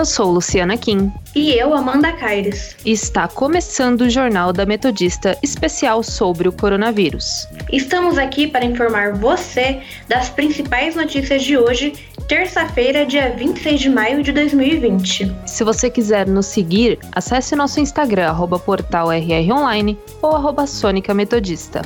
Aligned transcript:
Eu 0.00 0.06
sou 0.06 0.30
Luciana 0.30 0.78
Kim. 0.78 1.12
E 1.34 1.50
eu, 1.50 1.74
Amanda 1.74 2.10
Caires. 2.10 2.74
Está 2.86 3.28
começando 3.28 4.00
o 4.00 4.08
Jornal 4.08 4.50
da 4.50 4.64
Metodista 4.64 5.36
especial 5.42 6.02
sobre 6.02 6.48
o 6.48 6.52
coronavírus. 6.52 7.46
Estamos 7.70 8.16
aqui 8.16 8.46
para 8.46 8.64
informar 8.64 9.12
você 9.12 9.82
das 10.08 10.30
principais 10.30 10.96
notícias 10.96 11.42
de 11.42 11.58
hoje, 11.58 11.92
terça-feira, 12.26 13.04
dia 13.04 13.28
26 13.36 13.78
de 13.78 13.90
maio 13.90 14.22
de 14.22 14.32
2020. 14.32 15.36
Se 15.44 15.62
você 15.64 15.90
quiser 15.90 16.26
nos 16.26 16.46
seguir, 16.46 16.98
acesse 17.12 17.54
nosso 17.54 17.78
Instagram, 17.78 18.28
arroba 18.28 18.58
portal 18.58 19.12
RR 19.12 19.52
Online 19.52 19.98
ou 20.22 20.34
arroba 20.34 20.66
Sônica 20.66 21.12
Metodista. 21.12 21.82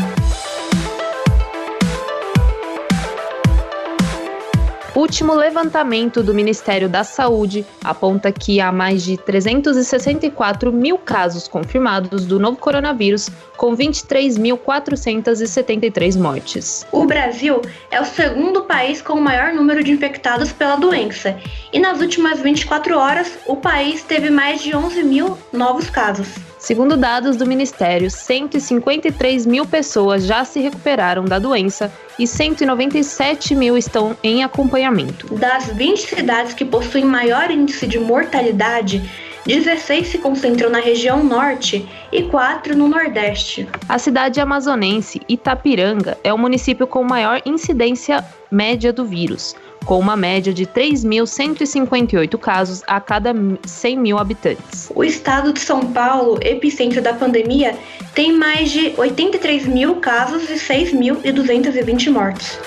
Último 5.00 5.34
levantamento 5.34 6.22
do 6.22 6.32
Ministério 6.34 6.88
da 6.88 7.02
Saúde 7.02 7.66
aponta 7.82 8.30
que 8.30 8.60
há 8.60 8.70
mais 8.70 9.02
de 9.02 9.16
364 9.16 10.70
mil 10.70 10.98
casos 10.98 11.48
confirmados 11.48 12.26
do 12.26 12.38
novo 12.38 12.58
coronavírus, 12.58 13.30
com 13.56 13.74
23.473 13.74 16.18
mortes. 16.18 16.86
O 16.92 17.06
Brasil 17.06 17.62
é 17.90 17.98
o 18.00 18.04
segundo 18.04 18.64
país 18.64 19.00
com 19.00 19.14
o 19.14 19.22
maior 19.22 19.54
número 19.54 19.82
de 19.82 19.90
infectados 19.90 20.52
pela 20.52 20.76
doença, 20.76 21.38
e 21.72 21.78
nas 21.78 21.98
últimas 22.00 22.40
24 22.40 22.98
horas 22.98 23.38
o 23.46 23.56
país 23.56 24.02
teve 24.02 24.28
mais 24.28 24.62
de 24.62 24.76
11 24.76 25.02
mil 25.02 25.38
novos 25.52 25.88
casos. 25.88 26.49
Segundo 26.60 26.94
dados 26.94 27.38
do 27.38 27.46
Ministério, 27.46 28.10
153 28.10 29.46
mil 29.46 29.64
pessoas 29.64 30.26
já 30.26 30.44
se 30.44 30.60
recuperaram 30.60 31.24
da 31.24 31.38
doença 31.38 31.90
e 32.18 32.26
197 32.26 33.54
mil 33.54 33.78
estão 33.78 34.14
em 34.22 34.44
acompanhamento. 34.44 35.34
Das 35.36 35.68
20 35.68 35.98
cidades 36.14 36.52
que 36.52 36.66
possuem 36.66 37.04
maior 37.06 37.50
índice 37.50 37.86
de 37.86 37.98
mortalidade, 37.98 39.02
16 39.46 40.08
se 40.08 40.18
concentram 40.18 40.70
na 40.70 40.80
região 40.80 41.22
norte 41.24 41.88
e 42.12 42.22
4 42.22 42.76
no 42.76 42.88
nordeste. 42.88 43.68
A 43.88 43.98
cidade 43.98 44.40
amazonense 44.40 45.20
Itapiranga 45.28 46.18
é 46.22 46.32
o 46.32 46.38
município 46.38 46.86
com 46.86 47.02
maior 47.02 47.40
incidência 47.44 48.24
média 48.50 48.92
do 48.92 49.04
vírus 49.04 49.54
com 49.84 49.98
uma 49.98 50.16
média 50.16 50.52
de 50.52 50.66
3.158 50.66 52.38
casos 52.38 52.82
a 52.86 53.00
cada 53.00 53.34
100 53.64 53.98
mil 53.98 54.18
habitantes. 54.18 54.90
O 54.94 55.02
estado 55.02 55.52
de 55.52 55.60
São 55.60 55.92
Paulo, 55.92 56.38
epicentro 56.42 57.00
da 57.00 57.12
pandemia, 57.12 57.76
tem 58.14 58.32
mais 58.32 58.70
de 58.70 58.92
83 58.96 59.66
mil 59.66 59.96
casos 59.96 60.48
e 60.50 60.54
6.220 60.54 62.10
mortes. 62.10 62.58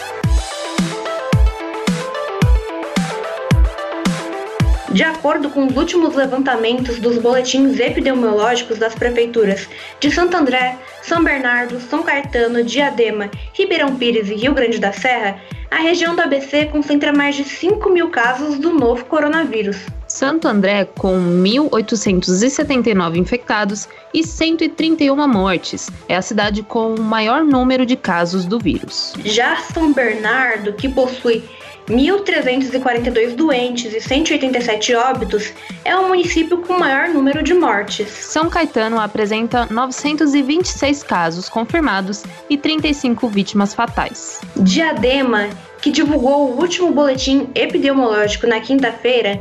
De 4.94 5.04
acordo 5.04 5.50
com 5.50 5.66
os 5.66 5.76
últimos 5.76 6.14
levantamentos 6.14 7.00
dos 7.00 7.18
boletins 7.18 7.80
epidemiológicos 7.80 8.78
das 8.78 8.94
prefeituras 8.94 9.68
de 10.00 10.12
Santo 10.12 10.38
André, 10.38 10.78
São 11.02 11.24
Bernardo, 11.24 11.80
São 11.80 12.04
Caetano, 12.04 12.64
Diadema, 12.64 13.32
Ribeirão 13.54 13.96
Pires 13.96 14.30
e 14.30 14.36
Rio 14.36 14.54
Grande 14.54 14.78
da 14.78 14.94
Serra, 14.94 15.40
a 15.72 15.78
região 15.78 16.16
do 16.16 16.22
ABC 16.22 16.68
concentra 16.68 17.12
mais 17.12 17.36
de 17.36 17.44
5 17.44 17.90
mil 17.90 18.12
casos 18.12 18.60
do 18.60 18.72
novo 18.72 19.04
coronavírus. 19.06 19.78
Santo 20.08 20.48
André, 20.48 20.86
com 20.86 21.18
1.879 21.18 23.18
infectados 23.18 23.90
e 24.14 24.24
131 24.24 25.28
mortes, 25.28 25.90
é 26.08 26.16
a 26.16 26.22
cidade 26.22 26.62
com 26.62 26.94
o 26.94 27.02
maior 27.02 27.44
número 27.44 27.84
de 27.84 27.96
casos 27.96 28.46
do 28.46 28.60
vírus. 28.60 29.14
Já 29.26 29.56
São 29.56 29.92
Bernardo, 29.92 30.74
que 30.74 30.88
possui 30.88 31.44
1.342 31.88 33.36
doentes 33.36 33.94
e 33.94 34.00
187 34.02 34.96
óbitos, 34.96 35.54
é 35.84 35.96
o 35.96 36.08
município 36.08 36.58
com 36.60 36.78
maior 36.78 37.10
número 37.10 37.44
de 37.44 37.54
mortes. 37.54 38.08
São 38.10 38.50
Caetano 38.50 39.00
apresenta 39.00 39.68
926 39.70 41.04
casos 41.04 41.50
confirmados 41.50 42.24
e 42.50 42.58
35 42.58 43.28
vítimas 43.28 43.74
fatais. 43.74 44.42
Diadema, 44.56 45.50
que 45.82 45.92
divulgou 45.92 46.52
o 46.52 46.60
último 46.60 46.92
boletim 46.92 47.50
epidemiológico 47.56 48.48
na 48.48 48.60
quinta-feira, 48.60 49.40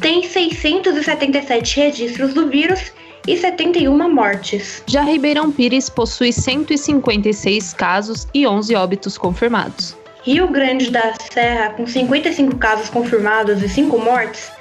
tem 0.00 0.22
677 0.22 1.80
registros 1.80 2.34
do 2.34 2.48
vírus 2.48 2.92
e 3.26 3.36
71 3.36 4.12
mortes. 4.12 4.82
Já 4.86 5.02
Ribeirão 5.02 5.52
Pires 5.52 5.88
possui 5.88 6.32
156 6.32 7.72
casos 7.74 8.26
e 8.34 8.46
11 8.46 8.74
óbitos 8.74 9.16
confirmados. 9.16 9.96
Rio 10.24 10.46
Grande 10.46 10.88
da 10.88 11.14
Serra, 11.32 11.70
com 11.70 11.84
55 11.84 12.56
casos 12.56 12.88
confirmados 12.88 13.60
e 13.60 13.68
5 13.68 13.98
mortes, 13.98 14.52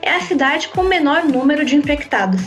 é 0.00 0.12
a 0.12 0.20
cidade 0.20 0.68
com 0.68 0.82
o 0.82 0.88
menor 0.88 1.24
número 1.24 1.64
de 1.64 1.74
infectados. 1.74 2.40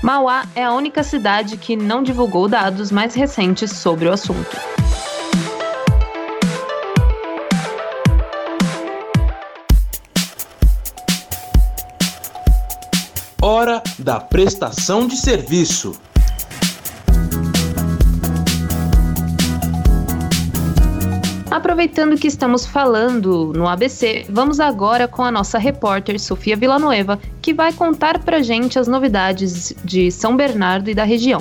Mauá 0.00 0.46
é 0.54 0.62
a 0.62 0.72
única 0.72 1.02
cidade 1.02 1.56
que 1.56 1.74
não 1.74 2.04
divulgou 2.04 2.48
dados 2.48 2.92
mais 2.92 3.16
recentes 3.16 3.72
sobre 3.72 4.06
o 4.06 4.12
assunto. 4.12 4.56
Hora 13.42 13.82
da 13.98 14.20
prestação 14.20 15.08
de 15.08 15.16
serviço. 15.16 16.00
Aproveitando 21.64 22.18
que 22.18 22.28
estamos 22.28 22.66
falando 22.66 23.50
no 23.56 23.66
ABC, 23.66 24.26
vamos 24.28 24.60
agora 24.60 25.08
com 25.08 25.22
a 25.22 25.32
nossa 25.32 25.58
repórter 25.58 26.20
Sofia 26.20 26.54
Villanueva, 26.54 27.18
que 27.40 27.54
vai 27.54 27.72
contar 27.72 28.18
pra 28.18 28.42
gente 28.42 28.78
as 28.78 28.86
novidades 28.86 29.74
de 29.82 30.10
São 30.10 30.36
Bernardo 30.36 30.90
e 30.90 30.94
da 30.94 31.04
região. 31.04 31.40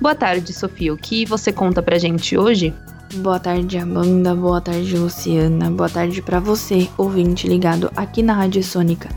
Boa 0.00 0.14
tarde, 0.14 0.52
Sofia. 0.52 0.94
O 0.94 0.96
que 0.96 1.26
você 1.26 1.50
conta 1.50 1.82
pra 1.82 1.98
gente 1.98 2.38
hoje? 2.38 2.72
Boa 3.14 3.38
tarde, 3.38 3.78
Amanda. 3.78 4.34
Boa 4.34 4.60
tarde, 4.60 4.96
Luciana. 4.96 5.70
Boa 5.70 5.88
tarde 5.88 6.20
para 6.20 6.40
você, 6.40 6.88
ouvinte 6.98 7.46
ligado 7.46 7.90
aqui 7.96 8.20
na 8.20 8.34
Rádio 8.34 8.62
Sônica, 8.64 9.08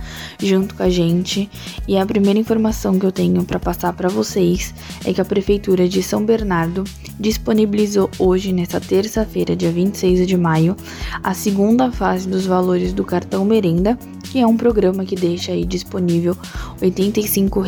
junto 0.41 0.75
com 0.75 0.83
a 0.83 0.89
gente. 0.89 1.49
E 1.87 1.97
a 1.97 2.05
primeira 2.05 2.39
informação 2.39 2.99
que 2.99 3.05
eu 3.05 3.11
tenho 3.11 3.43
para 3.43 3.59
passar 3.59 3.91
para 3.93 4.07
vocês 4.07 4.73
é 5.03 5.11
que 5.11 5.19
a 5.19 5.25
prefeitura 5.25 5.89
de 5.89 6.03
São 6.03 6.23
Bernardo 6.23 6.83
disponibilizou 7.19 8.09
hoje, 8.19 8.53
nesta 8.53 8.79
terça-feira, 8.79 9.55
dia 9.55 9.71
26 9.71 10.27
de 10.27 10.37
maio, 10.37 10.77
a 11.23 11.33
segunda 11.33 11.91
fase 11.91 12.29
dos 12.29 12.45
valores 12.45 12.93
do 12.93 13.03
cartão 13.03 13.43
Merenda, 13.43 13.97
que 14.29 14.39
é 14.39 14.45
um 14.45 14.55
programa 14.55 15.03
que 15.03 15.15
deixa 15.15 15.51
aí 15.51 15.65
disponível 15.65 16.33
R$ 16.33 16.85
85 16.85 17.63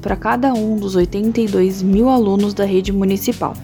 para 0.00 0.16
cada 0.16 0.54
um 0.54 0.76
dos 0.76 0.94
82 0.94 1.82
mil 1.82 2.08
alunos 2.08 2.54
da 2.54 2.64
rede 2.64 2.92
municipal 2.92 3.54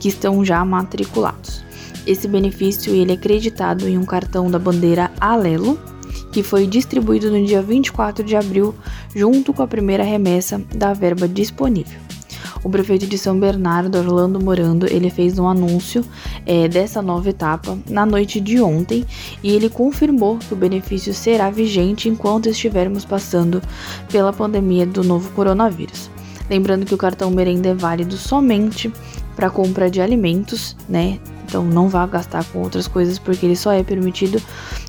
que 0.00 0.08
estão 0.08 0.44
já 0.44 0.64
matriculados. 0.64 1.62
Esse 2.06 2.28
benefício 2.28 2.94
ele 2.94 3.12
é 3.12 3.14
acreditado 3.14 3.88
em 3.88 3.96
um 3.96 4.04
cartão 4.04 4.50
da 4.50 4.58
bandeira 4.58 5.10
Alelo, 5.20 5.78
que 6.32 6.42
foi 6.42 6.66
distribuído 6.66 7.30
no 7.30 7.44
dia 7.44 7.62
24 7.62 8.24
de 8.24 8.36
abril, 8.36 8.74
junto 9.14 9.52
com 9.52 9.62
a 9.62 9.66
primeira 9.66 10.02
remessa 10.02 10.60
da 10.74 10.92
verba 10.92 11.26
disponível. 11.28 12.03
O 12.64 12.70
prefeito 12.70 13.06
de 13.06 13.18
São 13.18 13.38
Bernardo, 13.38 13.98
Orlando 13.98 14.42
Morando, 14.42 14.86
ele 14.86 15.10
fez 15.10 15.38
um 15.38 15.46
anúncio 15.46 16.02
é, 16.46 16.66
dessa 16.66 17.02
nova 17.02 17.28
etapa 17.28 17.78
na 17.86 18.06
noite 18.06 18.40
de 18.40 18.58
ontem 18.58 19.04
e 19.42 19.52
ele 19.52 19.68
confirmou 19.68 20.38
que 20.38 20.54
o 20.54 20.56
benefício 20.56 21.12
será 21.12 21.50
vigente 21.50 22.08
enquanto 22.08 22.48
estivermos 22.48 23.04
passando 23.04 23.62
pela 24.10 24.32
pandemia 24.32 24.86
do 24.86 25.04
novo 25.04 25.30
coronavírus. 25.32 26.10
Lembrando 26.48 26.86
que 26.86 26.94
o 26.94 26.98
cartão 26.98 27.30
merenda 27.30 27.68
é 27.68 27.74
válido 27.74 28.16
somente 28.16 28.90
para 29.36 29.50
compra 29.50 29.90
de 29.90 30.00
alimentos, 30.00 30.74
né? 30.88 31.20
Então 31.46 31.62
não 31.62 31.86
vá 31.88 32.06
gastar 32.06 32.44
com 32.44 32.60
outras 32.60 32.88
coisas 32.88 33.18
porque 33.18 33.44
ele 33.44 33.56
só 33.56 33.72
é 33.72 33.82
permitido 33.82 34.40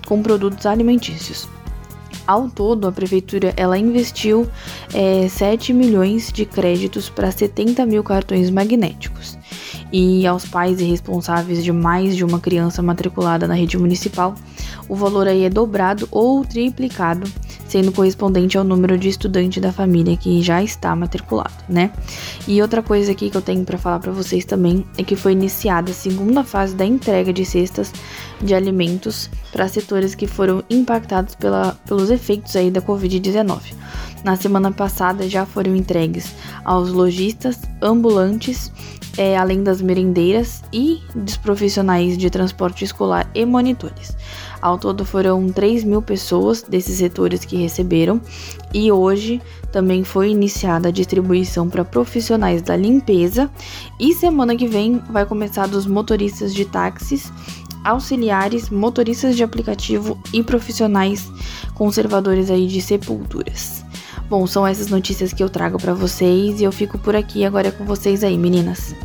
com 0.07 0.23
produtos 0.23 0.65
alimentícios. 0.65 1.47
Ao 2.27 2.49
todo, 2.49 2.87
a 2.87 2.91
prefeitura 2.91 3.53
ela 3.55 3.77
investiu 3.77 4.47
é, 4.93 5.27
7 5.27 5.71
milhões 5.73 6.31
de 6.31 6.45
créditos 6.45 7.07
para 7.09 7.31
70 7.31 7.85
mil 7.85 8.03
cartões 8.03 8.49
magnéticos. 8.49 9.37
E 9.91 10.25
aos 10.25 10.45
pais 10.45 10.81
e 10.81 10.85
responsáveis 10.85 11.63
de 11.63 11.71
mais 11.71 12.15
de 12.15 12.25
uma 12.25 12.39
criança 12.39 12.81
matriculada 12.81 13.47
na 13.47 13.53
rede 13.53 13.77
municipal, 13.77 14.33
o 14.89 14.95
valor 14.95 15.27
aí 15.27 15.43
é 15.43 15.49
dobrado 15.49 16.07
ou 16.11 16.43
triplicado 16.43 17.31
sendo 17.75 17.91
correspondente 17.91 18.57
ao 18.57 18.63
número 18.63 18.97
de 18.97 19.09
estudante 19.09 19.59
da 19.59 19.69
família 19.69 20.15
que 20.15 20.41
já 20.41 20.63
está 20.63 20.95
matriculado, 20.95 21.51
né? 21.67 21.91
E 22.47 22.61
outra 22.61 22.81
coisa 22.81 23.11
aqui 23.11 23.29
que 23.29 23.35
eu 23.35 23.41
tenho 23.41 23.65
para 23.65 23.77
falar 23.77 23.99
para 23.99 24.13
vocês 24.13 24.45
também 24.45 24.85
é 24.97 25.03
que 25.03 25.17
foi 25.17 25.33
iniciada 25.33 25.91
a 25.91 25.93
segunda 25.93 26.41
fase 26.41 26.73
da 26.73 26.85
entrega 26.85 27.33
de 27.33 27.43
cestas 27.43 27.91
de 28.41 28.55
alimentos 28.55 29.29
para 29.51 29.67
setores 29.67 30.15
que 30.15 30.25
foram 30.25 30.63
impactados 30.69 31.35
pela, 31.35 31.77
pelos 31.85 32.09
efeitos 32.09 32.55
aí 32.55 32.71
da 32.71 32.81
Covid-19. 32.81 33.59
Na 34.23 34.37
semana 34.37 34.71
passada 34.71 35.27
já 35.27 35.45
foram 35.45 35.75
entregues 35.75 36.33
aos 36.63 36.93
lojistas, 36.93 37.59
ambulantes, 37.81 38.71
é, 39.17 39.37
além 39.37 39.63
das 39.63 39.81
merendeiras 39.81 40.63
e 40.71 41.01
dos 41.13 41.35
profissionais 41.35 42.17
de 42.17 42.29
transporte 42.29 42.85
escolar 42.85 43.29
e 43.35 43.45
monitores. 43.45 44.15
Ao 44.65 44.79
todo 44.79 45.05
foram 45.05 45.47
3 45.47 45.83
mil 45.83 46.01
pessoas 46.01 46.63
desses 46.63 46.97
setores 46.97 47.45
que 47.45 47.55
receberam 47.55 48.19
e 48.73 48.91
hoje 48.91 49.39
também 49.71 50.03
foi 50.03 50.31
iniciada 50.31 50.87
a 50.87 50.91
distribuição 50.91 51.69
para 51.69 51.85
profissionais 51.85 52.63
da 52.63 52.75
limpeza 52.75 53.47
e 53.99 54.11
semana 54.15 54.55
que 54.55 54.65
vem 54.65 54.99
vai 55.11 55.23
começar 55.23 55.67
dos 55.67 55.85
motoristas 55.85 56.51
de 56.51 56.65
táxis, 56.65 57.31
auxiliares, 57.83 58.71
motoristas 58.71 59.35
de 59.35 59.43
aplicativo 59.43 60.17
e 60.33 60.41
profissionais 60.41 61.31
conservadores 61.75 62.49
aí 62.49 62.65
de 62.65 62.81
sepulturas. 62.81 63.85
Bom, 64.27 64.47
são 64.47 64.65
essas 64.65 64.87
notícias 64.87 65.31
que 65.31 65.43
eu 65.43 65.49
trago 65.49 65.77
para 65.77 65.93
vocês 65.93 66.59
e 66.59 66.63
eu 66.63 66.71
fico 66.71 66.97
por 66.97 67.15
aqui 67.15 67.45
agora 67.45 67.71
com 67.71 67.85
vocês 67.85 68.23
aí, 68.23 68.35
meninas. 68.35 68.95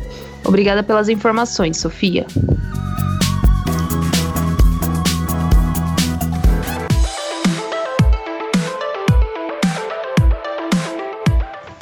Obrigada 0.43 0.81
pelas 0.81 1.07
informações, 1.07 1.77
Sofia. 1.77 2.25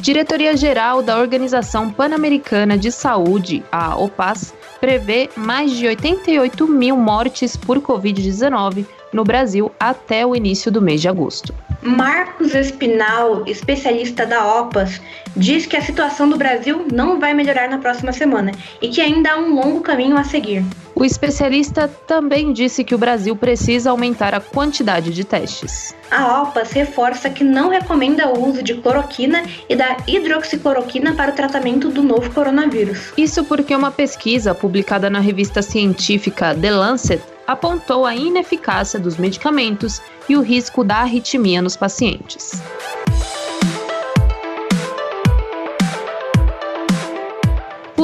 Diretoria-Geral 0.09 1.03
da 1.03 1.19
Organização 1.19 1.91
Pan-Americana 1.91 2.75
de 2.75 2.91
Saúde, 2.91 3.63
a 3.71 3.95
OPAS, 3.95 4.55
prevê 4.81 5.29
mais 5.35 5.69
de 5.69 5.85
88 5.85 6.67
mil 6.67 6.97
mortes 6.97 7.55
por 7.55 7.79
Covid-19 7.79 8.87
no 9.13 9.23
Brasil 9.23 9.71
até 9.79 10.25
o 10.25 10.35
início 10.35 10.71
do 10.71 10.81
mês 10.81 10.99
de 10.99 11.07
agosto. 11.07 11.53
Marcos 11.83 12.55
Espinal, 12.55 13.43
especialista 13.45 14.25
da 14.25 14.61
OPAS, 14.61 14.99
diz 15.37 15.67
que 15.67 15.77
a 15.77 15.81
situação 15.81 16.27
do 16.27 16.37
Brasil 16.37 16.87
não 16.91 17.19
vai 17.19 17.35
melhorar 17.35 17.69
na 17.69 17.77
próxima 17.77 18.11
semana 18.11 18.51
e 18.81 18.89
que 18.89 19.01
ainda 19.01 19.33
há 19.33 19.37
um 19.37 19.53
longo 19.53 19.81
caminho 19.81 20.17
a 20.17 20.23
seguir. 20.23 20.65
O 20.99 21.05
especialista 21.05 21.87
também 22.05 22.51
disse 22.51 22.83
que 22.83 22.93
o 22.93 22.97
Brasil 22.97 23.33
precisa 23.33 23.89
aumentar 23.89 24.35
a 24.35 24.41
quantidade 24.41 25.13
de 25.13 25.23
testes. 25.23 25.95
A 26.11 26.41
OPAS 26.41 26.73
reforça 26.73 27.29
que 27.29 27.41
não 27.41 27.69
recomenda 27.69 28.27
o 28.27 28.45
uso 28.45 28.61
de 28.61 28.73
cloroquina 28.73 29.43
e 29.69 29.77
da 29.77 29.95
hidroxicloroquina 30.05 31.13
para 31.13 31.31
o 31.31 31.35
tratamento 31.35 31.87
do 31.87 32.03
novo 32.03 32.29
coronavírus. 32.33 33.13
Isso 33.17 33.45
porque 33.45 33.73
uma 33.73 33.91
pesquisa 33.91 34.53
publicada 34.53 35.09
na 35.09 35.21
revista 35.21 35.61
científica 35.61 36.53
The 36.53 36.71
Lancet 36.71 37.23
apontou 37.47 38.05
a 38.05 38.13
ineficácia 38.13 38.99
dos 38.99 39.15
medicamentos 39.15 40.01
e 40.27 40.35
o 40.35 40.41
risco 40.41 40.83
da 40.83 40.97
arritmia 40.97 41.61
nos 41.61 41.77
pacientes. 41.77 42.61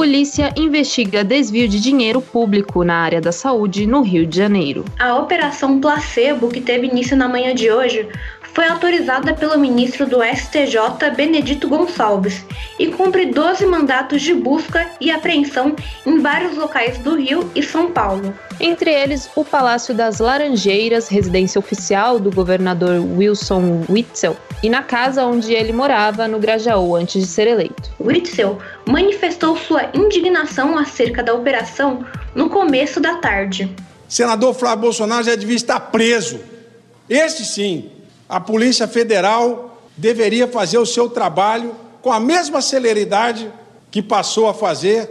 Polícia 0.06 0.54
investiga 0.56 1.24
desvio 1.24 1.66
de 1.66 1.80
dinheiro 1.80 2.22
público 2.22 2.84
na 2.84 2.94
área 2.94 3.20
da 3.20 3.32
saúde 3.32 3.88
no 3.88 4.02
Rio 4.02 4.24
de 4.24 4.36
Janeiro. 4.36 4.84
A 5.00 5.16
operação 5.16 5.80
Placebo, 5.80 6.48
que 6.48 6.60
teve 6.60 6.86
início 6.86 7.16
na 7.16 7.26
manhã 7.26 7.52
de 7.52 7.72
hoje, 7.72 8.08
foi 8.56 8.66
autorizada 8.68 9.34
pelo 9.34 9.58
ministro 9.58 10.06
do 10.06 10.24
STJ, 10.24 11.10
Benedito 11.14 11.68
Gonçalves, 11.68 12.42
e 12.78 12.86
cumpre 12.86 13.26
12 13.26 13.66
mandatos 13.66 14.22
de 14.22 14.32
busca 14.32 14.90
e 14.98 15.10
apreensão 15.10 15.76
em 16.06 16.20
vários 16.20 16.56
locais 16.56 16.96
do 16.96 17.16
Rio 17.16 17.50
e 17.54 17.62
São 17.62 17.92
Paulo. 17.92 18.32
Entre 18.58 18.90
eles, 18.90 19.28
o 19.36 19.44
Palácio 19.44 19.94
das 19.94 20.20
Laranjeiras, 20.20 21.06
residência 21.06 21.58
oficial 21.58 22.18
do 22.18 22.30
governador 22.30 22.98
Wilson 23.18 23.84
Witzel, 23.90 24.34
e 24.62 24.70
na 24.70 24.82
casa 24.82 25.26
onde 25.26 25.52
ele 25.52 25.74
morava, 25.74 26.26
no 26.26 26.38
Grajaú, 26.38 26.96
antes 26.96 27.20
de 27.20 27.28
ser 27.28 27.46
eleito. 27.48 27.90
Witzel 28.00 28.58
manifestou 28.86 29.54
sua 29.58 29.90
indignação 29.92 30.78
acerca 30.78 31.22
da 31.22 31.34
operação 31.34 32.06
no 32.34 32.48
começo 32.48 33.00
da 33.00 33.16
tarde. 33.16 33.70
Senador 34.08 34.54
Flávio 34.54 34.84
Bolsonaro 34.84 35.24
já 35.24 35.34
devia 35.34 35.56
estar 35.56 35.78
preso. 35.78 36.40
Este 37.06 37.44
sim 37.44 37.95
a 38.28 38.40
Polícia 38.40 38.88
Federal 38.88 39.80
deveria 39.96 40.48
fazer 40.48 40.78
o 40.78 40.86
seu 40.86 41.08
trabalho 41.08 41.74
com 42.02 42.12
a 42.12 42.20
mesma 42.20 42.60
celeridade 42.60 43.50
que 43.90 44.02
passou 44.02 44.48
a 44.48 44.54
fazer 44.54 45.10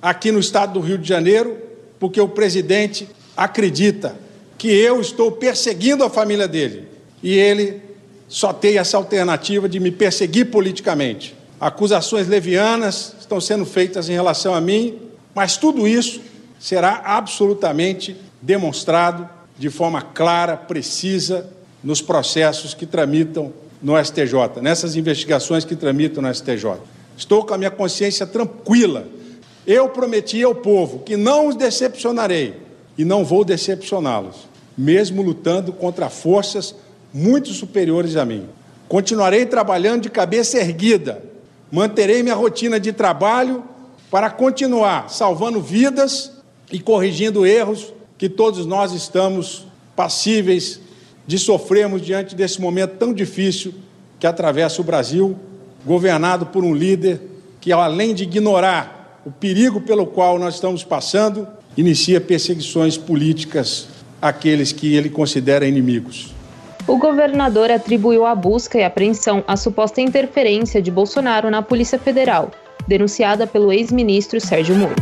aqui 0.00 0.30
no 0.30 0.38
estado 0.38 0.74
do 0.74 0.80
Rio 0.80 0.98
de 0.98 1.08
Janeiro, 1.08 1.58
porque 1.98 2.20
o 2.20 2.28
presidente 2.28 3.08
acredita 3.36 4.16
que 4.56 4.68
eu 4.68 5.00
estou 5.00 5.32
perseguindo 5.32 6.04
a 6.04 6.10
família 6.10 6.46
dele 6.46 6.88
e 7.22 7.34
ele 7.34 7.82
só 8.28 8.52
tem 8.52 8.78
essa 8.78 8.96
alternativa 8.96 9.68
de 9.68 9.80
me 9.80 9.90
perseguir 9.90 10.50
politicamente. 10.50 11.34
Acusações 11.58 12.28
levianas 12.28 13.14
estão 13.18 13.40
sendo 13.40 13.66
feitas 13.66 14.08
em 14.08 14.12
relação 14.12 14.54
a 14.54 14.60
mim, 14.60 14.98
mas 15.34 15.56
tudo 15.56 15.86
isso 15.86 16.20
será 16.58 17.02
absolutamente 17.04 18.16
demonstrado 18.40 19.28
de 19.58 19.68
forma 19.68 20.00
clara, 20.00 20.56
precisa 20.56 21.46
nos 21.82 22.02
processos 22.02 22.74
que 22.74 22.86
tramitam 22.86 23.52
no 23.82 24.02
STJ, 24.02 24.60
nessas 24.60 24.96
investigações 24.96 25.64
que 25.64 25.74
tramitam 25.74 26.22
no 26.22 26.34
STJ. 26.34 26.78
Estou 27.16 27.44
com 27.44 27.54
a 27.54 27.58
minha 27.58 27.70
consciência 27.70 28.26
tranquila. 28.26 29.06
Eu 29.66 29.88
prometi 29.88 30.42
ao 30.42 30.54
povo 30.54 31.00
que 31.00 31.16
não 31.16 31.48
os 31.48 31.54
decepcionarei 31.54 32.54
e 32.96 33.04
não 33.04 33.24
vou 33.24 33.44
decepcioná-los, 33.44 34.48
mesmo 34.76 35.22
lutando 35.22 35.72
contra 35.72 36.10
forças 36.10 36.74
muito 37.12 37.50
superiores 37.52 38.16
a 38.16 38.24
mim. 38.24 38.46
Continuarei 38.88 39.46
trabalhando 39.46 40.02
de 40.02 40.10
cabeça 40.10 40.58
erguida, 40.58 41.22
manterei 41.70 42.22
minha 42.22 42.34
rotina 42.34 42.78
de 42.78 42.92
trabalho 42.92 43.64
para 44.10 44.28
continuar 44.28 45.08
salvando 45.08 45.60
vidas 45.60 46.32
e 46.72 46.80
corrigindo 46.80 47.46
erros 47.46 47.92
que 48.18 48.28
todos 48.28 48.66
nós 48.66 48.92
estamos 48.92 49.66
passíveis 49.94 50.80
de 51.26 51.38
sofrermos 51.38 52.02
diante 52.02 52.34
desse 52.34 52.60
momento 52.60 52.96
tão 52.98 53.12
difícil 53.12 53.74
que 54.18 54.26
atravessa 54.26 54.80
o 54.80 54.84
Brasil, 54.84 55.36
governado 55.84 56.46
por 56.46 56.64
um 56.64 56.74
líder 56.74 57.20
que, 57.60 57.72
além 57.72 58.14
de 58.14 58.24
ignorar 58.24 59.20
o 59.24 59.30
perigo 59.30 59.80
pelo 59.80 60.06
qual 60.06 60.38
nós 60.38 60.54
estamos 60.54 60.82
passando, 60.84 61.46
inicia 61.76 62.20
perseguições 62.20 62.96
políticas 62.96 63.88
àqueles 64.20 64.72
que 64.72 64.94
ele 64.94 65.08
considera 65.08 65.66
inimigos. 65.66 66.34
O 66.86 66.98
governador 66.98 67.70
atribuiu 67.70 68.26
a 68.26 68.34
busca 68.34 68.78
e 68.78 68.82
apreensão 68.82 69.44
à 69.46 69.56
suposta 69.56 70.00
interferência 70.00 70.82
de 70.82 70.90
Bolsonaro 70.90 71.50
na 71.50 71.62
Polícia 71.62 71.98
Federal, 71.98 72.50
denunciada 72.88 73.46
pelo 73.46 73.72
ex-ministro 73.72 74.40
Sérgio 74.40 74.74
Moro. 74.74 74.96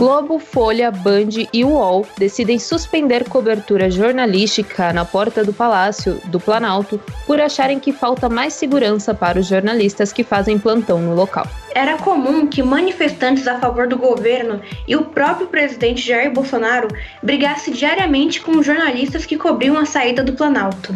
Globo, 0.00 0.38
Folha, 0.38 0.90
Band 0.90 1.46
e 1.52 1.62
UOL 1.62 2.06
decidem 2.16 2.58
suspender 2.58 3.28
cobertura 3.28 3.90
jornalística 3.90 4.94
na 4.94 5.04
porta 5.04 5.44
do 5.44 5.52
Palácio 5.52 6.18
do 6.24 6.40
Planalto 6.40 6.98
por 7.26 7.38
acharem 7.38 7.78
que 7.78 7.92
falta 7.92 8.26
mais 8.26 8.54
segurança 8.54 9.12
para 9.12 9.38
os 9.38 9.46
jornalistas 9.46 10.10
que 10.10 10.24
fazem 10.24 10.58
plantão 10.58 11.02
no 11.02 11.14
local. 11.14 11.46
Era 11.74 11.98
comum 11.98 12.46
que 12.46 12.62
manifestantes 12.62 13.46
a 13.46 13.58
favor 13.58 13.86
do 13.86 13.98
governo 13.98 14.62
e 14.88 14.96
o 14.96 15.04
próprio 15.04 15.48
presidente 15.48 16.00
Jair 16.00 16.32
Bolsonaro 16.32 16.88
brigassem 17.22 17.74
diariamente 17.74 18.40
com 18.40 18.62
jornalistas 18.62 19.26
que 19.26 19.36
cobriam 19.36 19.76
a 19.76 19.84
saída 19.84 20.24
do 20.24 20.32
Planalto. 20.32 20.94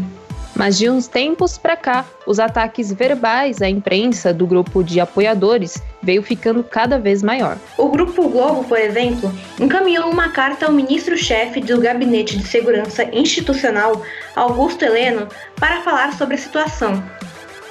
Mas 0.55 0.79
de 0.79 0.89
uns 0.89 1.09
tempos 1.09 1.59
para 1.59 1.77
cá, 1.77 2.05
os 2.27 2.39
ataques 2.39 2.93
verbais 2.93 3.61
à 3.61 3.69
imprensa 3.69 4.33
do 4.33 4.47
grupo 4.47 4.83
de 4.85 5.01
apoiadores 5.01 5.83
veio 6.03 6.23
ficando 6.23 6.63
cada 6.63 6.99
vez 6.99 7.23
maior. 7.23 7.59
O 7.77 7.89
Grupo 7.89 8.29
Globo, 8.29 8.65
por 8.65 8.79
exemplo, 8.79 9.33
encaminhou 9.61 10.09
uma 10.09 10.31
carta 10.31 10.67
ao 10.67 10.73
ministro-chefe 10.73 11.61
do 11.61 11.81
Gabinete 11.81 12.39
de 12.39 12.47
Segurança 12.47 13.05
Institucional, 13.13 14.03
Augusto 14.37 14.85
Heleno, 14.85 15.29
para 15.57 15.83
falar 15.83 16.13
sobre 16.13 16.37
a 16.37 16.39
situação. 16.39 17.03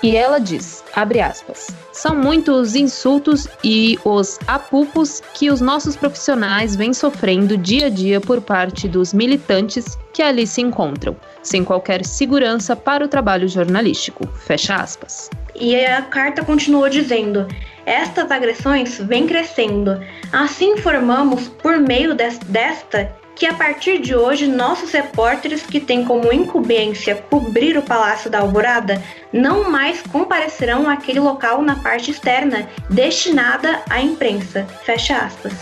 E 0.03 0.17
ela 0.17 0.37
diz, 0.37 0.83
abre 0.93 1.21
aspas, 1.21 1.67
são 1.93 2.13
muitos 2.13 2.75
insultos 2.75 3.47
e 3.63 3.97
os 4.03 4.37
apupos 4.45 5.21
que 5.33 5.49
os 5.49 5.61
nossos 5.61 5.95
profissionais 5.95 6.75
vêm 6.75 6.93
sofrendo 6.93 7.57
dia 7.57 7.85
a 7.85 7.89
dia 7.89 8.19
por 8.19 8.41
parte 8.41 8.85
dos 8.89 9.13
militantes 9.13 9.97
que 10.11 10.21
ali 10.21 10.45
se 10.45 10.59
encontram, 10.59 11.15
sem 11.41 11.63
qualquer 11.63 12.03
segurança 12.03 12.75
para 12.75 13.05
o 13.05 13.07
trabalho 13.07 13.47
jornalístico. 13.47 14.27
Fecha 14.27 14.75
aspas. 14.75 15.29
E 15.55 15.73
a 15.85 16.01
carta 16.01 16.43
continuou 16.43 16.89
dizendo: 16.89 17.47
estas 17.85 18.29
agressões 18.29 18.97
vêm 18.97 19.25
crescendo. 19.25 20.01
Assim 20.33 20.73
informamos, 20.73 21.47
por 21.47 21.77
meio 21.77 22.13
desta, 22.13 23.15
que 23.35 23.45
a 23.45 23.53
partir 23.53 23.99
de 23.99 24.15
hoje 24.15 24.47
nossos 24.47 24.91
repórteres 24.91 25.63
que 25.63 25.79
têm 25.79 26.05
como 26.05 26.31
incumbência 26.31 27.15
cobrir 27.29 27.77
o 27.77 27.81
Palácio 27.81 28.29
da 28.29 28.39
Alvorada 28.39 29.01
não 29.31 29.69
mais 29.69 30.01
comparecerão 30.01 30.89
àquele 30.89 31.19
local 31.19 31.61
na 31.61 31.75
parte 31.77 32.11
externa 32.11 32.69
destinada 32.89 33.81
à 33.89 34.01
imprensa. 34.01 34.65
Fecha 34.83 35.17
aspas. 35.17 35.53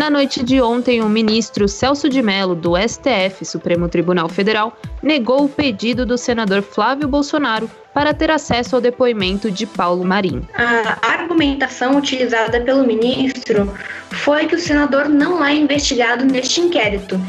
Na 0.00 0.08
noite 0.08 0.42
de 0.42 0.62
ontem, 0.62 1.02
o 1.02 1.10
ministro 1.10 1.68
Celso 1.68 2.08
de 2.08 2.22
Mello, 2.22 2.54
do 2.54 2.72
STF, 2.74 3.44
Supremo 3.44 3.86
Tribunal 3.86 4.30
Federal, 4.30 4.74
negou 5.02 5.44
o 5.44 5.48
pedido 5.48 6.06
do 6.06 6.16
senador 6.16 6.62
Flávio 6.62 7.06
Bolsonaro 7.06 7.70
para 7.92 8.14
ter 8.14 8.30
acesso 8.30 8.74
ao 8.74 8.80
depoimento 8.80 9.50
de 9.50 9.66
Paulo 9.66 10.02
Marinho. 10.02 10.48
A 10.54 11.06
argumentação 11.06 11.98
utilizada 11.98 12.62
pelo 12.62 12.86
ministro 12.86 13.70
foi 14.10 14.46
que 14.46 14.54
o 14.54 14.58
senador 14.58 15.06
não 15.06 15.44
é 15.44 15.54
investigado 15.54 16.24
neste 16.24 16.62
inquérito 16.62 17.20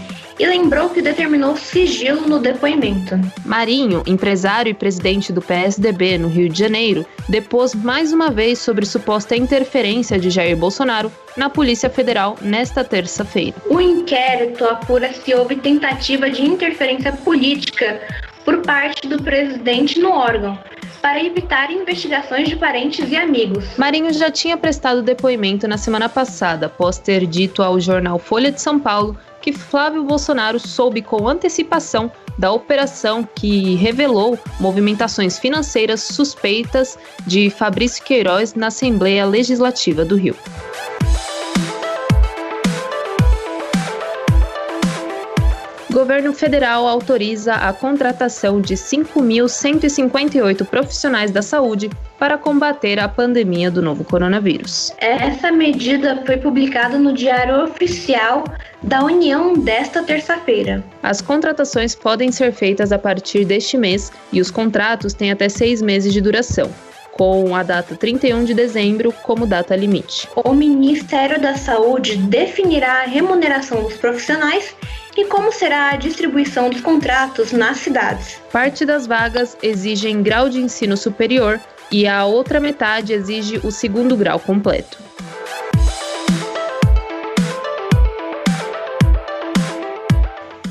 e 0.42 0.46
lembrou 0.48 0.90
que 0.90 1.04
determinou 1.04 1.56
sigilo 1.56 2.28
no 2.28 2.40
depoimento. 2.40 3.16
Marinho, 3.46 4.02
empresário 4.08 4.72
e 4.72 4.74
presidente 4.74 5.32
do 5.32 5.40
PSDB 5.40 6.18
no 6.18 6.28
Rio 6.28 6.50
de 6.50 6.58
Janeiro, 6.58 7.06
depôs 7.30 7.76
mais 7.76 8.12
uma 8.12 8.32
vez 8.32 8.58
sobre 8.58 8.84
suposta 8.84 9.36
interferência 9.36 10.18
de 10.18 10.32
Jair 10.32 10.58
Bolsonaro 10.58 11.12
na 11.38 11.48
Polícia 11.48 11.92
Federal 11.92 12.38
nesta 12.42 12.84
terça-feira. 12.84 13.56
O 13.70 13.80
inquérito 13.80 14.66
apura 14.66 15.14
se 15.14 15.32
houve 15.36 15.58
tentativa 15.58 16.28
de 16.28 16.42
interferência 16.44 17.12
política 17.12 18.02
por 18.44 18.64
parte 18.64 19.08
do 19.08 19.22
presidente 19.22 20.00
no 20.00 20.10
órgão, 20.10 20.58
para 21.04 21.24
evitar 21.24 21.70
investigações 21.70 22.50
de 22.50 22.56
parentes 22.56 23.12
e 23.12 23.16
amigos. 23.16 23.78
Marinho 23.78 24.12
já 24.12 24.32
tinha 24.32 24.58
prestado 24.58 25.04
depoimento 25.04 25.68
na 25.68 25.78
semana 25.78 26.10
passada, 26.10 26.66
após 26.66 26.98
ter 26.98 27.28
dito 27.28 27.62
ao 27.62 27.80
jornal 27.80 28.18
Folha 28.18 28.52
de 28.52 28.60
São 28.60 28.80
Paulo 28.80 29.16
que 29.42 29.52
Flávio 29.52 30.04
Bolsonaro 30.04 30.60
soube 30.60 31.02
com 31.02 31.28
antecipação 31.28 32.12
da 32.38 32.52
operação 32.52 33.28
que 33.36 33.76
revelou 33.76 34.38
movimentações 34.60 35.38
financeiras 35.38 36.02
suspeitas 36.02 36.98
de 37.26 37.50
Fabrício 37.50 38.04
Queiroz 38.04 38.54
na 38.54 38.68
Assembleia 38.68 39.26
Legislativa 39.26 40.06
do 40.06 40.16
Rio. 40.16 40.36
Governo 45.92 46.34
federal 46.34 46.88
autoriza 46.88 47.54
a 47.54 47.74
contratação 47.74 48.62
de 48.62 48.76
5.158 48.76 50.66
profissionais 50.66 51.32
da 51.32 51.42
saúde 51.42 51.90
para 52.18 52.38
combater 52.38 52.98
a 53.00 53.10
pandemia 53.10 53.70
do 53.70 53.82
novo 53.82 54.04
coronavírus. 54.04 54.94
Essa 55.00 55.52
medida 55.52 56.24
foi 56.26 56.38
publicada 56.38 56.98
no 56.98 57.14
Diário 57.14 57.64
Oficial 57.64 58.46
da 58.82 59.04
União 59.04 59.54
desta 59.54 60.02
terça-feira. 60.02 60.84
As 61.04 61.22
contratações 61.22 61.94
podem 61.94 62.32
ser 62.32 62.54
feitas 62.54 62.92
a 62.92 62.98
partir 62.98 63.46
deste 63.46 63.78
mês 63.78 64.12
e 64.32 64.40
os 64.40 64.50
contratos 64.50 65.14
têm 65.14 65.32
até 65.32 65.50
seis 65.50 65.82
meses 65.82 66.14
de 66.14 66.22
duração 66.22 66.72
com 67.12 67.54
a 67.56 67.62
data 67.62 67.96
31 67.96 68.46
de 68.46 68.54
dezembro 68.54 69.14
como 69.24 69.46
data 69.46 69.76
limite. 69.76 70.28
O 70.36 70.54
Ministério 70.54 71.40
da 71.42 71.56
Saúde 71.56 72.16
definirá 72.16 73.02
a 73.02 73.06
remuneração 73.06 73.84
dos 73.84 73.96
profissionais 73.96 74.74
e 75.16 75.26
como 75.26 75.52
será 75.52 75.90
a 75.90 75.96
distribuição 75.96 76.70
dos 76.70 76.82
contratos 76.82 77.52
nas 77.52 77.78
cidades. 77.78 78.40
Parte 78.52 78.86
das 78.86 79.06
vagas 79.06 79.58
exigem 79.62 80.24
grau 80.24 80.50
de 80.50 80.60
ensino 80.60 80.96
superior 80.96 81.60
e 81.92 82.08
a 82.08 82.26
outra 82.26 82.60
metade 82.60 83.14
exige 83.14 83.60
o 83.64 83.72
segundo 83.72 84.16
grau 84.16 84.40
completo. 84.40 84.98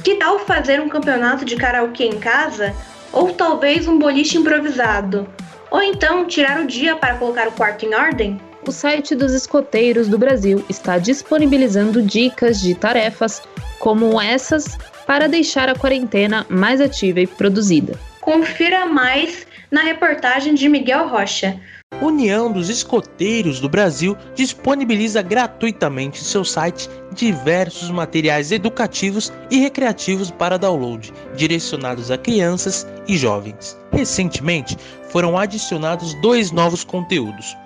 Que 0.03 0.15
tal 0.15 0.39
fazer 0.41 0.81
um 0.81 0.89
campeonato 0.89 1.45
de 1.45 1.57
karaokê 1.57 2.05
em 2.05 2.19
casa? 2.19 2.75
Ou 3.13 3.33
talvez 3.35 3.87
um 3.87 3.99
boliche 3.99 4.39
improvisado? 4.39 5.29
Ou 5.71 5.83
então 5.83 6.25
tirar 6.25 6.61
o 6.61 6.67
dia 6.67 6.97
para 6.97 7.15
colocar 7.17 7.49
o 7.49 7.53
quarto 7.53 7.85
em 7.85 7.95
ordem? 7.95 8.41
O 8.67 8.73
site 8.73 9.15
dos 9.15 9.33
escoteiros 9.33 10.07
do 10.07 10.19
Brasil 10.19 10.63
está 10.69 10.99
disponibilizando 10.99 12.03
dicas 12.03 12.61
de 12.61 12.75
tarefas 12.75 13.43
como 13.79 14.21
essas 14.21 14.77
para 15.07 15.27
deixar 15.27 15.69
a 15.69 15.75
quarentena 15.75 16.47
mais 16.49 16.81
ativa 16.81 17.21
e 17.21 17.27
produzida. 17.27 17.99
Confira 18.21 18.85
mais 18.85 19.47
na 19.71 19.83
reportagem 19.83 20.55
de 20.55 20.69
Miguel 20.69 21.09
Rocha. 21.09 21.59
União 22.03 22.53
dos 22.53 22.69
Escoteiros 22.69 23.61
do 23.61 23.69
Brasil 23.69 24.17
disponibiliza 24.35 25.23
gratuitamente 25.23 26.21
em 26.21 26.25
seu 26.25 26.45
site 26.45 26.89
diversos 27.13 27.91
materiais 27.91 28.53
educativos 28.53 29.33
e 29.51 29.59
recreativos 29.59 30.31
para 30.31 30.59
download, 30.59 31.13
direcionados 31.35 32.11
a 32.11 32.17
crianças 32.17 32.87
e 33.09 33.17
jovens. 33.17 33.77
Recentemente, 33.91 34.77
foram 35.09 35.37
adicionados 35.37 36.15
dois 36.23 36.53
novos 36.53 36.85
conteúdos: 36.85 37.57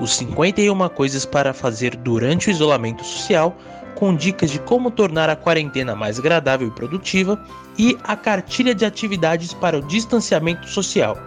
os 0.00 0.16
51 0.16 0.88
coisas 0.90 1.24
para 1.24 1.52
fazer 1.52 1.96
durante 1.96 2.48
o 2.48 2.50
isolamento 2.50 3.04
social 3.04 3.56
com 4.00 4.14
dicas 4.14 4.50
de 4.50 4.58
como 4.60 4.90
tornar 4.90 5.28
a 5.28 5.36
quarentena 5.36 5.94
mais 5.94 6.18
agradável 6.18 6.66
e 6.66 6.70
produtiva, 6.70 7.38
e 7.78 7.98
a 8.02 8.16
cartilha 8.16 8.74
de 8.74 8.86
atividades 8.86 9.52
para 9.52 9.76
o 9.76 9.82
distanciamento 9.82 10.66
social, 10.66 11.18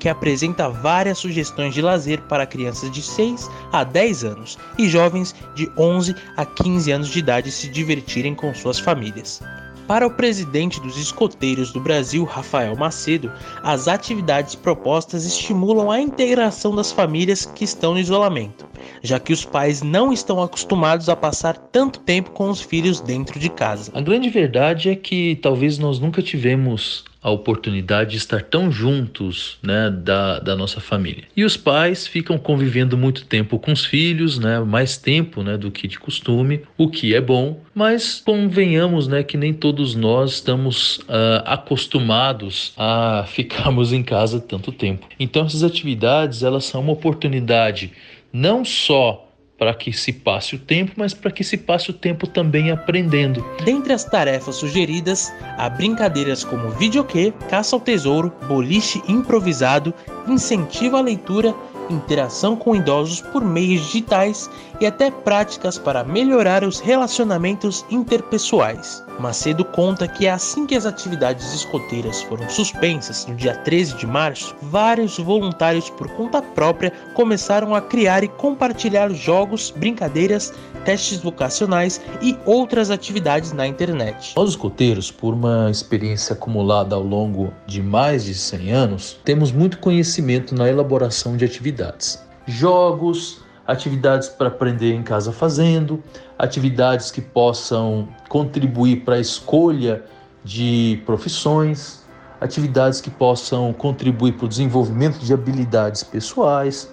que 0.00 0.08
apresenta 0.08 0.68
várias 0.68 1.18
sugestões 1.18 1.72
de 1.72 1.80
lazer 1.80 2.20
para 2.22 2.44
crianças 2.44 2.90
de 2.90 3.00
6 3.00 3.48
a 3.72 3.84
10 3.84 4.24
anos 4.24 4.58
e 4.76 4.88
jovens 4.88 5.36
de 5.54 5.70
11 5.76 6.16
a 6.36 6.44
15 6.44 6.90
anos 6.90 7.08
de 7.08 7.20
idade 7.20 7.52
se 7.52 7.68
divertirem 7.68 8.34
com 8.34 8.52
suas 8.52 8.80
famílias. 8.80 9.40
Para 9.86 10.04
o 10.04 10.10
presidente 10.10 10.80
dos 10.80 10.96
escoteiros 10.98 11.72
do 11.72 11.80
Brasil, 11.80 12.24
Rafael 12.24 12.74
Macedo, 12.74 13.32
as 13.62 13.86
atividades 13.86 14.56
propostas 14.56 15.24
estimulam 15.24 15.92
a 15.92 16.00
integração 16.00 16.74
das 16.74 16.90
famílias 16.90 17.46
que 17.46 17.64
estão 17.64 17.92
no 17.92 18.00
isolamento 18.00 18.66
já 19.02 19.18
que 19.18 19.32
os 19.32 19.44
pais 19.44 19.82
não 19.82 20.12
estão 20.12 20.42
acostumados 20.42 21.08
a 21.08 21.16
passar 21.16 21.56
tanto 21.56 22.00
tempo 22.00 22.30
com 22.30 22.50
os 22.50 22.60
filhos 22.60 23.00
dentro 23.00 23.38
de 23.38 23.48
casa. 23.48 23.90
A 23.94 24.00
grande 24.00 24.28
verdade 24.28 24.90
é 24.90 24.96
que 24.96 25.36
talvez 25.36 25.78
nós 25.78 25.98
nunca 25.98 26.22
tivemos 26.22 27.04
a 27.26 27.30
oportunidade 27.30 28.12
de 28.12 28.18
estar 28.18 28.40
tão 28.40 28.70
juntos 28.70 29.58
né, 29.60 29.90
da, 29.90 30.38
da 30.38 30.54
nossa 30.54 30.80
família. 30.80 31.24
E 31.36 31.44
os 31.44 31.56
pais 31.56 32.06
ficam 32.06 32.38
convivendo 32.38 32.96
muito 32.96 33.24
tempo 33.24 33.58
com 33.58 33.72
os 33.72 33.84
filhos, 33.84 34.38
né, 34.38 34.60
mais 34.60 34.96
tempo 34.96 35.42
né, 35.42 35.56
do 35.56 35.68
que 35.68 35.88
de 35.88 35.98
costume, 35.98 36.60
o 36.78 36.88
que 36.88 37.16
é 37.16 37.20
bom, 37.20 37.60
mas 37.74 38.22
convenhamos 38.24 39.08
né, 39.08 39.24
que 39.24 39.36
nem 39.36 39.52
todos 39.52 39.96
nós 39.96 40.34
estamos 40.34 40.98
uh, 40.98 41.42
acostumados 41.44 42.72
a 42.76 43.24
ficarmos 43.28 43.92
em 43.92 44.04
casa 44.04 44.38
tanto 44.38 44.70
tempo. 44.70 45.08
Então 45.18 45.46
essas 45.46 45.64
atividades 45.64 46.44
elas 46.44 46.64
são 46.64 46.80
uma 46.80 46.92
oportunidade 46.92 47.90
não 48.32 48.64
só 48.64 49.26
para 49.58 49.72
que 49.72 49.92
se 49.92 50.12
passe 50.12 50.54
o 50.54 50.58
tempo, 50.58 50.92
mas 50.96 51.14
para 51.14 51.30
que 51.30 51.42
se 51.42 51.56
passe 51.56 51.90
o 51.90 51.94
tempo 51.94 52.26
também 52.26 52.70
aprendendo. 52.70 53.44
Dentre 53.64 53.92
as 53.92 54.04
tarefas 54.04 54.56
sugeridas, 54.56 55.32
há 55.56 55.68
brincadeiras 55.70 56.44
como 56.44 56.70
videokê, 56.72 57.32
caça 57.48 57.74
ao 57.74 57.80
tesouro, 57.80 58.32
boliche 58.46 59.02
improvisado, 59.08 59.94
incentivo 60.28 60.96
à 60.96 61.00
leitura 61.00 61.54
interação 61.90 62.56
com 62.56 62.74
idosos 62.74 63.20
por 63.20 63.44
meios 63.44 63.86
digitais 63.86 64.50
e 64.80 64.86
até 64.86 65.10
práticas 65.10 65.78
para 65.78 66.04
melhorar 66.04 66.64
os 66.64 66.80
relacionamentos 66.80 67.84
interpessoais. 67.90 69.04
Macedo 69.18 69.64
conta 69.64 70.06
que 70.06 70.28
assim 70.28 70.66
que 70.66 70.74
as 70.74 70.84
atividades 70.84 71.54
escoteiras 71.54 72.22
foram 72.22 72.48
suspensas 72.48 73.26
no 73.26 73.34
dia 73.34 73.56
13 73.56 73.96
de 73.96 74.06
março, 74.06 74.54
vários 74.60 75.18
voluntários 75.18 75.88
por 75.88 76.08
conta 76.10 76.42
própria 76.42 76.92
começaram 77.14 77.74
a 77.74 77.80
criar 77.80 78.22
e 78.22 78.28
compartilhar 78.28 79.08
jogos, 79.10 79.70
brincadeiras, 79.70 80.52
testes 80.84 81.20
vocacionais 81.20 82.00
e 82.20 82.36
outras 82.44 82.90
atividades 82.90 83.52
na 83.52 83.66
internet. 83.66 84.34
Nós 84.36 84.50
escoteiros, 84.50 85.10
por 85.10 85.34
uma 85.34 85.70
experiência 85.70 86.34
acumulada 86.34 86.94
ao 86.94 87.02
longo 87.02 87.52
de 87.66 87.82
mais 87.82 88.24
de 88.24 88.34
100 88.34 88.72
anos, 88.72 89.16
temos 89.24 89.50
muito 89.50 89.78
conhecimento 89.78 90.54
na 90.54 90.68
elaboração 90.68 91.36
de 91.36 91.44
atividades. 91.44 92.24
Jogos, 92.46 93.45
atividades 93.66 94.28
para 94.28 94.48
aprender 94.48 94.94
em 94.94 95.02
casa 95.02 95.32
fazendo, 95.32 96.02
atividades 96.38 97.10
que 97.10 97.20
possam 97.20 98.08
contribuir 98.28 99.04
para 99.04 99.16
a 99.16 99.20
escolha 99.20 100.04
de 100.44 101.02
profissões, 101.04 102.04
atividades 102.40 103.00
que 103.00 103.10
possam 103.10 103.72
contribuir 103.72 104.32
para 104.32 104.46
o 104.46 104.48
desenvolvimento 104.48 105.18
de 105.18 105.32
habilidades 105.32 106.02
pessoais, 106.02 106.88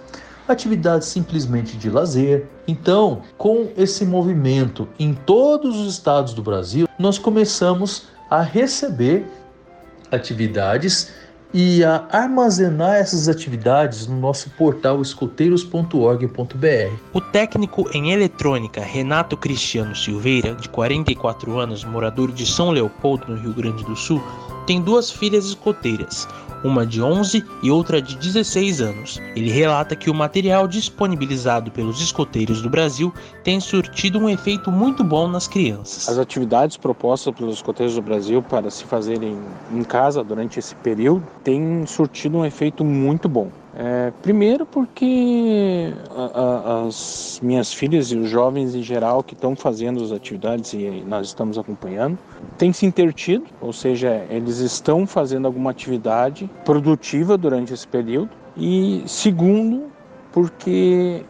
atividades 0.48 1.08
simplesmente 1.08 1.76
de 1.76 1.88
lazer. 1.88 2.46
Então, 2.66 3.22
com 3.38 3.68
esse 3.76 4.04
movimento 4.04 4.88
em 4.98 5.14
todos 5.14 5.78
os 5.78 5.94
estados 5.94 6.34
do 6.34 6.42
Brasil, 6.42 6.88
nós 6.98 7.18
começamos 7.18 8.08
a 8.30 8.40
receber 8.42 9.26
atividades 10.10 11.12
e 11.54 11.84
a 11.84 12.04
armazenar 12.10 12.96
essas 12.96 13.28
atividades 13.28 14.08
no 14.08 14.18
nosso 14.18 14.50
portal 14.50 15.00
escoteiros.org.br. 15.00 16.96
O 17.12 17.20
técnico 17.20 17.88
em 17.94 18.10
eletrônica 18.10 18.80
Renato 18.80 19.36
Cristiano 19.36 19.94
Silveira, 19.94 20.56
de 20.56 20.68
44 20.68 21.56
anos, 21.56 21.84
morador 21.84 22.32
de 22.32 22.44
São 22.44 22.70
Leopoldo, 22.70 23.28
no 23.28 23.36
Rio 23.40 23.52
Grande 23.52 23.84
do 23.84 23.94
Sul, 23.94 24.20
tem 24.66 24.80
duas 24.80 25.10
filhas 25.10 25.44
escoteiras, 25.46 26.26
uma 26.64 26.86
de 26.86 27.02
11 27.02 27.44
e 27.62 27.70
outra 27.70 28.00
de 28.00 28.16
16 28.16 28.80
anos. 28.80 29.20
Ele 29.36 29.50
relata 29.50 29.94
que 29.94 30.10
o 30.10 30.14
material 30.14 30.66
disponibilizado 30.66 31.70
pelos 31.70 32.00
escoteiros 32.00 32.62
do 32.62 32.70
Brasil 32.70 33.12
tem 33.42 33.60
surtido 33.60 34.18
um 34.18 34.28
efeito 34.28 34.72
muito 34.72 35.04
bom 35.04 35.28
nas 35.28 35.46
crianças. 35.46 36.08
As 36.08 36.18
atividades 36.18 36.76
propostas 36.76 37.34
pelos 37.34 37.56
escoteiros 37.56 37.94
do 37.94 38.02
Brasil 38.02 38.42
para 38.42 38.70
se 38.70 38.84
fazerem 38.84 39.36
em 39.72 39.82
casa 39.82 40.24
durante 40.24 40.58
esse 40.58 40.74
período 40.76 41.22
têm 41.42 41.84
surtido 41.86 42.38
um 42.38 42.44
efeito 42.44 42.84
muito 42.84 43.28
bom. 43.28 43.50
É, 43.76 44.12
primeiro 44.22 44.64
porque 44.64 45.92
a, 46.10 46.40
a, 46.40 46.86
as 46.86 47.40
minhas 47.42 47.72
filhas 47.72 48.12
e 48.12 48.16
os 48.16 48.30
jovens 48.30 48.72
em 48.74 48.82
geral 48.82 49.20
que 49.20 49.34
estão 49.34 49.56
fazendo 49.56 50.02
as 50.02 50.12
atividades 50.12 50.72
e 50.74 51.02
nós 51.06 51.26
estamos 51.26 51.58
acompanhando 51.58 52.16
têm 52.56 52.72
se 52.72 52.86
intertido, 52.86 53.46
ou 53.60 53.72
seja, 53.72 54.24
eles 54.30 54.58
estão 54.58 55.06
fazendo 55.08 55.46
alguma 55.46 55.72
atividade 55.72 56.48
produtiva 56.64 57.36
durante 57.36 57.74
esse 57.74 57.86
período. 57.88 58.30
E 58.56 59.02
segundo, 59.06 59.90
porque 60.30 61.24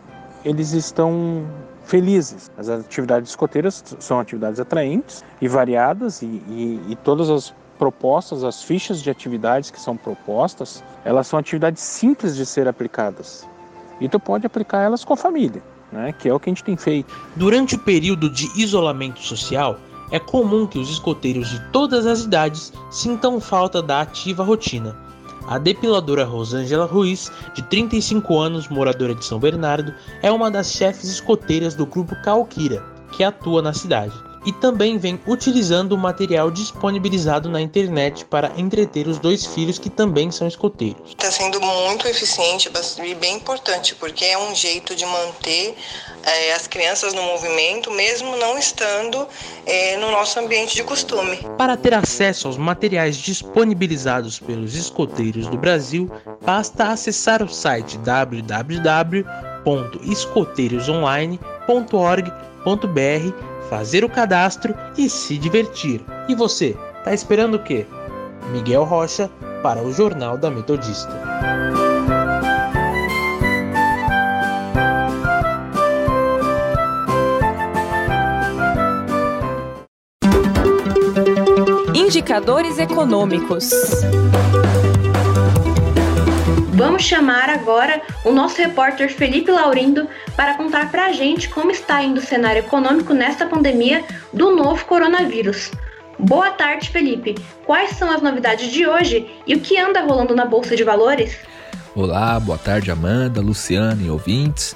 eles 0.44 0.72
estão 0.72 1.46
felizes. 1.84 2.50
As 2.58 2.68
atividades 2.68 3.30
escoteiras 3.30 3.82
são 3.98 4.20
atividades 4.20 4.60
atraentes 4.60 5.24
e 5.40 5.48
variadas 5.48 6.20
e, 6.20 6.26
e, 6.26 6.80
e 6.90 6.96
todas 6.96 7.30
as 7.30 7.54
propostas, 7.84 8.42
as 8.42 8.62
fichas 8.62 9.02
de 9.02 9.10
atividades 9.10 9.70
que 9.70 9.78
são 9.78 9.94
propostas, 9.94 10.82
elas 11.04 11.26
são 11.26 11.38
atividades 11.38 11.82
simples 11.82 12.34
de 12.34 12.46
ser 12.46 12.66
aplicadas. 12.66 13.46
E 14.00 14.08
tu 14.08 14.18
pode 14.18 14.46
aplicar 14.46 14.80
elas 14.80 15.04
com 15.04 15.12
a 15.12 15.16
família, 15.18 15.62
né? 15.92 16.10
que 16.18 16.26
é 16.26 16.32
o 16.32 16.40
que 16.40 16.48
a 16.48 16.52
gente 16.52 16.64
tem 16.64 16.78
feito. 16.78 17.14
Durante 17.36 17.74
o 17.74 17.78
período 17.78 18.30
de 18.30 18.48
isolamento 18.58 19.20
social, 19.20 19.78
é 20.10 20.18
comum 20.18 20.66
que 20.66 20.78
os 20.78 20.88
escoteiros 20.88 21.50
de 21.50 21.60
todas 21.72 22.06
as 22.06 22.22
idades 22.22 22.72
sintam 22.90 23.38
falta 23.38 23.82
da 23.82 24.00
ativa 24.00 24.42
rotina. 24.42 24.96
A 25.46 25.58
depiladora 25.58 26.24
Rosângela 26.24 26.86
Ruiz, 26.86 27.30
de 27.52 27.62
35 27.64 28.38
anos, 28.40 28.66
moradora 28.68 29.14
de 29.14 29.22
São 29.26 29.38
Bernardo, 29.38 29.92
é 30.22 30.32
uma 30.32 30.50
das 30.50 30.72
chefes 30.72 31.10
escoteiras 31.10 31.74
do 31.74 31.84
grupo 31.84 32.16
Calquira, 32.22 32.82
que 33.12 33.22
atua 33.22 33.60
na 33.60 33.74
cidade 33.74 34.14
e 34.44 34.52
também 34.52 34.98
vem 34.98 35.18
utilizando 35.26 35.92
o 35.92 35.98
material 35.98 36.50
disponibilizado 36.50 37.48
na 37.48 37.60
internet 37.60 38.24
para 38.24 38.52
entreter 38.56 39.06
os 39.08 39.18
dois 39.18 39.46
filhos 39.46 39.78
que 39.78 39.88
também 39.88 40.30
são 40.30 40.46
escoteiros. 40.46 41.10
Está 41.10 41.30
sendo 41.30 41.60
muito 41.60 42.06
eficiente 42.06 42.70
e 43.02 43.14
bem 43.14 43.36
importante, 43.36 43.94
porque 43.94 44.24
é 44.24 44.38
um 44.38 44.54
jeito 44.54 44.94
de 44.94 45.06
manter 45.06 45.74
é, 46.22 46.52
as 46.52 46.66
crianças 46.66 47.14
no 47.14 47.22
movimento, 47.22 47.90
mesmo 47.90 48.36
não 48.36 48.58
estando 48.58 49.26
é, 49.66 49.96
no 49.96 50.10
nosso 50.10 50.38
ambiente 50.38 50.74
de 50.74 50.84
costume. 50.84 51.38
Para 51.56 51.76
ter 51.76 51.94
acesso 51.94 52.46
aos 52.46 52.56
materiais 52.56 53.16
disponibilizados 53.16 54.38
pelos 54.38 54.74
escoteiros 54.74 55.46
do 55.46 55.56
Brasil, 55.56 56.10
basta 56.42 56.88
acessar 56.88 57.42
o 57.42 57.48
site 57.48 57.98
www.escoteirosonline.org.br 62.64 63.54
fazer 63.68 64.04
o 64.04 64.08
cadastro 64.08 64.74
e 64.96 65.08
se 65.08 65.38
divertir. 65.38 66.04
E 66.28 66.34
você, 66.34 66.76
tá 67.02 67.12
esperando 67.12 67.54
o 67.54 67.62
quê? 67.62 67.86
Miguel 68.50 68.84
Rocha 68.84 69.30
para 69.62 69.82
o 69.82 69.92
Jornal 69.92 70.36
da 70.36 70.50
Metodista. 70.50 71.12
Indicadores 81.94 82.78
econômicos. 82.78 83.70
Vamos 86.74 87.04
chamar 87.04 87.48
agora 87.50 88.02
o 88.24 88.32
nosso 88.32 88.60
repórter 88.60 89.08
Felipe 89.08 89.48
Laurindo 89.48 90.08
para 90.36 90.56
contar 90.56 90.90
para 90.90 91.06
a 91.06 91.12
gente 91.12 91.48
como 91.48 91.70
está 91.70 92.02
indo 92.02 92.18
o 92.18 92.22
cenário 92.22 92.58
econômico 92.58 93.14
nesta 93.14 93.46
pandemia 93.46 94.04
do 94.32 94.56
novo 94.56 94.84
coronavírus. 94.84 95.70
Boa 96.18 96.50
tarde, 96.50 96.90
Felipe. 96.90 97.36
Quais 97.64 97.90
são 97.90 98.10
as 98.10 98.20
novidades 98.20 98.72
de 98.72 98.88
hoje 98.88 99.24
e 99.46 99.54
o 99.54 99.60
que 99.60 99.78
anda 99.78 100.00
rolando 100.00 100.34
na 100.34 100.44
Bolsa 100.44 100.74
de 100.74 100.82
Valores? 100.82 101.36
Olá, 101.94 102.40
boa 102.40 102.58
tarde, 102.58 102.90
Amanda, 102.90 103.40
Luciana 103.40 104.02
e 104.02 104.10
ouvintes. 104.10 104.74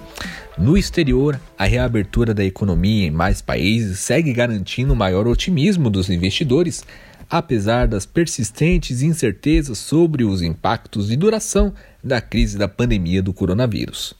No 0.56 0.78
exterior, 0.78 1.40
a 1.58 1.64
reabertura 1.64 2.32
da 2.32 2.44
economia 2.44 3.08
em 3.08 3.10
mais 3.10 3.42
países 3.42 3.98
segue 3.98 4.32
garantindo 4.32 4.94
maior 4.94 5.26
otimismo 5.26 5.90
dos 5.90 6.08
investidores 6.08 6.84
apesar 7.28 7.86
das 7.86 8.06
persistentes 8.06 9.02
incertezas 9.02 9.78
sobre 9.78 10.24
os 10.24 10.40
impactos 10.40 11.08
de 11.08 11.16
duração 11.16 11.72
da 12.02 12.20
crise 12.20 12.58
da 12.58 12.68
pandemia 12.68 13.22
do 13.22 13.32
coronavírus. 13.32 14.14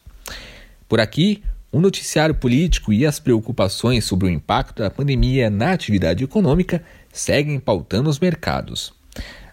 Por 0.88 1.00
aqui, 1.00 1.42
o 1.70 1.80
noticiário 1.80 2.34
político 2.34 2.90
e 2.92 3.04
as 3.04 3.20
preocupações 3.20 4.04
sobre 4.04 4.26
o 4.26 4.30
impacto 4.30 4.82
da 4.82 4.90
pandemia 4.90 5.50
na 5.50 5.72
atividade 5.72 6.24
econômica 6.24 6.82
seguem 7.12 7.60
pautando 7.60 8.08
os 8.08 8.18
mercados. 8.18 8.94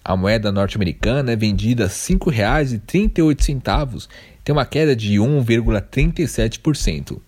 A 0.03 0.15
moeda 0.15 0.51
norte-americana 0.51 1.31
é 1.31 1.35
vendida 1.35 1.85
a 1.85 1.87
R$ 1.87 1.93
5,38, 1.93 4.07
tem 4.43 4.53
uma 4.53 4.65
queda 4.65 4.95
de 4.95 5.15
1,37%. 5.15 7.19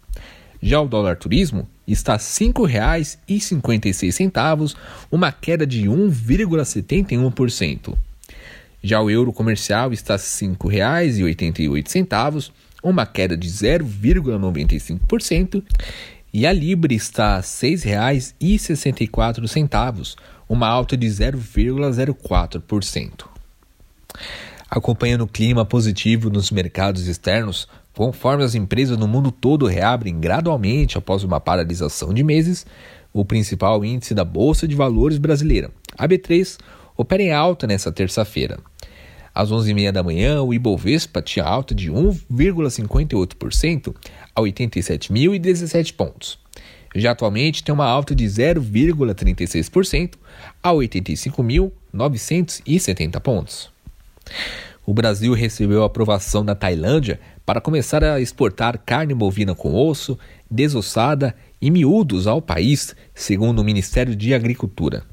Já 0.62 0.80
o 0.80 0.88
dólar 0.88 1.18
turismo 1.18 1.68
está 1.88 2.14
R$ 2.14 2.20
5,56, 2.20 4.76
uma 5.12 5.32
queda 5.32 5.66
de 5.66 5.86
1,71%. 5.86 7.98
Já 8.88 9.02
o 9.02 9.10
euro 9.12 9.34
comercial 9.34 9.92
está 9.92 10.14
R$ 10.14 10.20
5,88, 10.20 12.52
uma 12.82 13.06
queda 13.06 13.36
de 13.36 13.50
0,95%, 13.50 15.62
e 16.34 16.48
a 16.48 16.54
Libra 16.54 16.94
está 16.94 17.34
a 17.34 17.40
R$ 17.40 17.42
6,64, 17.42 20.16
uma 20.48 20.70
alta 20.70 20.96
de 20.96 21.06
0,04%. 21.06 23.26
Acompanhando 24.70 25.26
o 25.26 25.28
clima 25.28 25.66
positivo 25.66 26.30
nos 26.30 26.50
mercados 26.50 27.08
externos, 27.08 27.68
conforme 27.94 28.46
as 28.46 28.56
empresas 28.56 28.98
no 28.98 29.06
mundo 29.06 29.34
todo 29.34 29.66
reabrem 29.66 30.18
gradualmente 30.18 30.98
após 30.98 31.26
uma 31.26 31.42
paralisação 31.42 32.14
de 32.14 32.24
meses, 32.24 32.66
o 33.12 33.26
principal 33.26 33.84
índice 33.84 34.14
da 34.14 34.24
Bolsa 34.24 34.66
de 34.66 34.78
Valores 34.78 35.18
brasileira, 35.18 35.72
a 35.98 36.08
B3, 36.08 36.58
opera 36.96 37.22
em 37.22 37.34
alta 37.34 37.68
nesta 37.68 37.92
terça-feira. 37.92 38.58
Às 39.38 39.50
11h30 39.52 39.92
da 39.92 40.02
manhã, 40.02 40.42
o 40.42 40.52
Ibovespa 40.52 41.22
tinha 41.22 41.46
alta 41.46 41.76
de 41.76 41.92
1,58% 41.92 43.96
a 44.34 44.42
87.017 44.42 45.94
pontos. 45.94 46.40
Já 46.96 47.12
atualmente 47.12 47.64
tem 47.64 47.72
uma 47.72 47.86
alta 47.86 48.16
de 48.16 48.26
0,36% 48.26 50.16
a 50.64 50.72
85.970 50.72 53.20
pontos. 53.20 53.70
O 54.84 54.92
Brasil 54.92 55.34
recebeu 55.34 55.84
a 55.84 55.86
aprovação 55.86 56.44
da 56.44 56.56
Tailândia 56.56 57.20
para 57.46 57.62
começar 57.62 58.04
a 58.04 58.20
exportar 58.20 58.82
carne 58.84 59.14
bovina 59.14 59.54
com 59.54 59.76
osso, 59.76 60.18
desossada 60.50 61.36
e 61.62 61.70
miúdos 61.70 62.26
ao 62.26 62.42
país, 62.42 62.96
segundo 63.14 63.60
o 63.60 63.64
Ministério 63.64 64.16
de 64.16 64.34
Agricultura. 64.34 65.04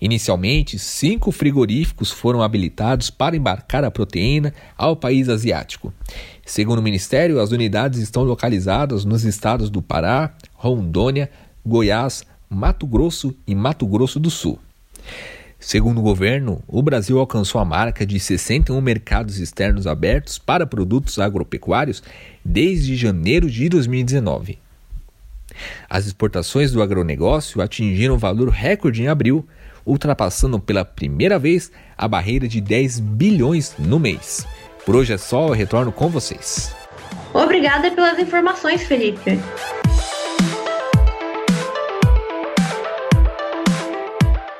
Inicialmente, 0.00 0.78
cinco 0.78 1.30
frigoríficos 1.30 2.10
foram 2.10 2.42
habilitados 2.42 3.10
para 3.10 3.36
embarcar 3.36 3.84
a 3.84 3.90
proteína 3.90 4.52
ao 4.76 4.96
país 4.96 5.28
asiático. 5.28 5.92
Segundo 6.44 6.78
o 6.78 6.82
Ministério, 6.82 7.40
as 7.40 7.52
unidades 7.52 8.00
estão 8.00 8.22
localizadas 8.22 9.04
nos 9.04 9.24
estados 9.24 9.70
do 9.70 9.80
Pará, 9.80 10.34
Rondônia, 10.54 11.30
Goiás, 11.64 12.24
Mato 12.50 12.86
Grosso 12.86 13.34
e 13.46 13.54
Mato 13.54 13.86
Grosso 13.86 14.20
do 14.20 14.30
Sul. 14.30 14.58
Segundo 15.58 15.98
o 16.00 16.02
governo, 16.02 16.62
o 16.68 16.82
Brasil 16.82 17.18
alcançou 17.18 17.58
a 17.58 17.64
marca 17.64 18.04
de 18.04 18.20
61 18.20 18.78
mercados 18.82 19.38
externos 19.38 19.86
abertos 19.86 20.38
para 20.38 20.66
produtos 20.66 21.18
agropecuários 21.18 22.02
desde 22.44 22.94
janeiro 22.94 23.50
de 23.50 23.70
2019. 23.70 24.58
As 25.88 26.06
exportações 26.06 26.70
do 26.70 26.82
agronegócio 26.82 27.62
atingiram 27.62 28.18
valor 28.18 28.50
recorde 28.50 29.02
em 29.02 29.08
abril, 29.08 29.46
ultrapassando 29.84 30.58
pela 30.58 30.84
primeira 30.84 31.38
vez 31.38 31.70
a 31.96 32.08
barreira 32.08 32.48
de 32.48 32.60
10 32.60 33.00
bilhões 33.00 33.74
no 33.78 33.98
mês. 33.98 34.46
Por 34.84 34.96
hoje 34.96 35.12
é 35.12 35.18
só, 35.18 35.48
eu 35.48 35.52
retorno 35.52 35.90
com 35.90 36.08
vocês. 36.08 36.74
Obrigada 37.32 37.90
pelas 37.90 38.18
informações, 38.18 38.84
Felipe. 38.84 39.40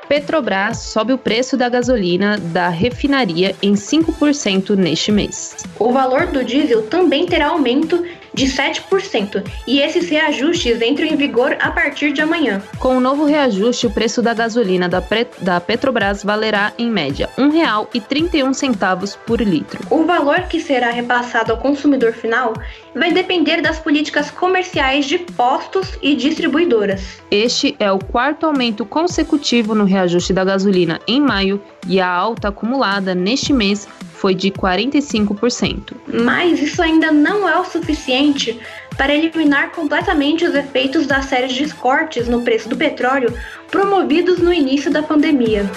Petrobras 0.07 0.77
sobe 0.77 1.13
o 1.13 1.17
preço 1.17 1.57
da 1.57 1.67
gasolina 1.67 2.37
da 2.37 2.69
refinaria 2.69 3.55
em 3.61 3.73
5% 3.73 4.75
neste 4.75 5.11
mês. 5.11 5.57
O 5.79 5.91
valor 5.91 6.27
do 6.27 6.43
diesel 6.43 6.83
também 6.83 7.25
terá 7.25 7.47
aumento 7.47 8.03
de 8.35 8.45
7%, 8.45 9.43
e 9.65 9.79
esses 9.79 10.09
reajustes 10.09 10.81
entram 10.81 11.07
em 11.07 11.15
vigor 11.15 11.55
a 11.59 11.71
partir 11.71 12.11
de 12.11 12.21
amanhã. 12.21 12.61
Com 12.77 12.97
o 12.97 12.99
novo 12.99 13.25
reajuste, 13.25 13.87
o 13.87 13.91
preço 13.91 14.21
da 14.21 14.33
gasolina 14.33 14.89
da, 14.89 15.01
da 15.39 15.59
Petrobras 15.61 16.23
valerá, 16.23 16.73
em 16.77 16.91
média, 16.91 17.29
R$ 17.37 17.43
1,31 17.45 19.17
por 19.25 19.41
litro. 19.41 19.79
O 19.89 20.03
valor 20.03 20.41
que 20.43 20.59
será 20.59 20.91
repassado 20.91 21.53
ao 21.53 21.57
consumidor 21.57 22.11
final 22.11 22.53
vai 22.93 23.11
depender 23.11 23.61
das 23.61 23.79
políticas 23.79 24.29
comerciais 24.29 25.05
de 25.05 25.17
postos 25.17 25.97
e 26.01 26.15
distribuidoras. 26.15 27.21
Este 27.31 27.75
é 27.79 27.91
o 27.91 27.99
quarto 27.99 28.45
aumento 28.45 28.85
consecutivo 28.85 29.73
no 29.73 29.85
reajuste 29.85 30.33
da 30.33 30.43
gasolina 30.43 30.99
em 31.07 31.21
maio 31.21 31.61
e 31.87 32.01
a 32.01 32.07
alta 32.07 32.49
acumulada 32.49 33.15
neste 33.15 33.53
mês 33.53 33.87
foi 34.25 34.33
de 34.33 34.49
45%. 34.49 35.93
Mas 36.07 36.59
isso 36.59 36.81
ainda 36.81 37.11
não 37.11 37.47
é 37.47 37.59
o 37.59 37.63
suficiente 37.63 38.59
para 38.97 39.13
eliminar 39.13 39.71
completamente 39.71 40.43
os 40.43 40.55
efeitos 40.55 41.05
das 41.05 41.25
séries 41.25 41.53
de 41.53 41.71
cortes 41.75 42.27
no 42.27 42.41
preço 42.41 42.67
do 42.67 42.75
petróleo 42.75 43.31
promovidos 43.69 44.39
no 44.39 44.51
início 44.51 44.91
da 44.91 45.03
pandemia. 45.03 45.69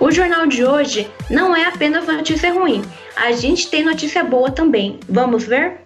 O 0.00 0.10
jornal 0.10 0.46
de 0.46 0.64
hoje 0.64 1.06
não 1.28 1.54
é 1.54 1.66
apenas 1.66 2.06
notícia 2.06 2.50
ruim, 2.50 2.80
a 3.14 3.30
gente 3.32 3.68
tem 3.68 3.84
notícia 3.84 4.24
boa 4.24 4.50
também. 4.50 4.98
Vamos 5.06 5.44
ver? 5.44 5.82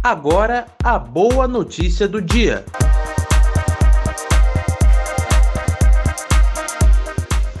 Agora, 0.00 0.66
a 0.84 0.96
boa 0.96 1.48
notícia 1.48 2.06
do 2.06 2.22
dia. 2.22 2.64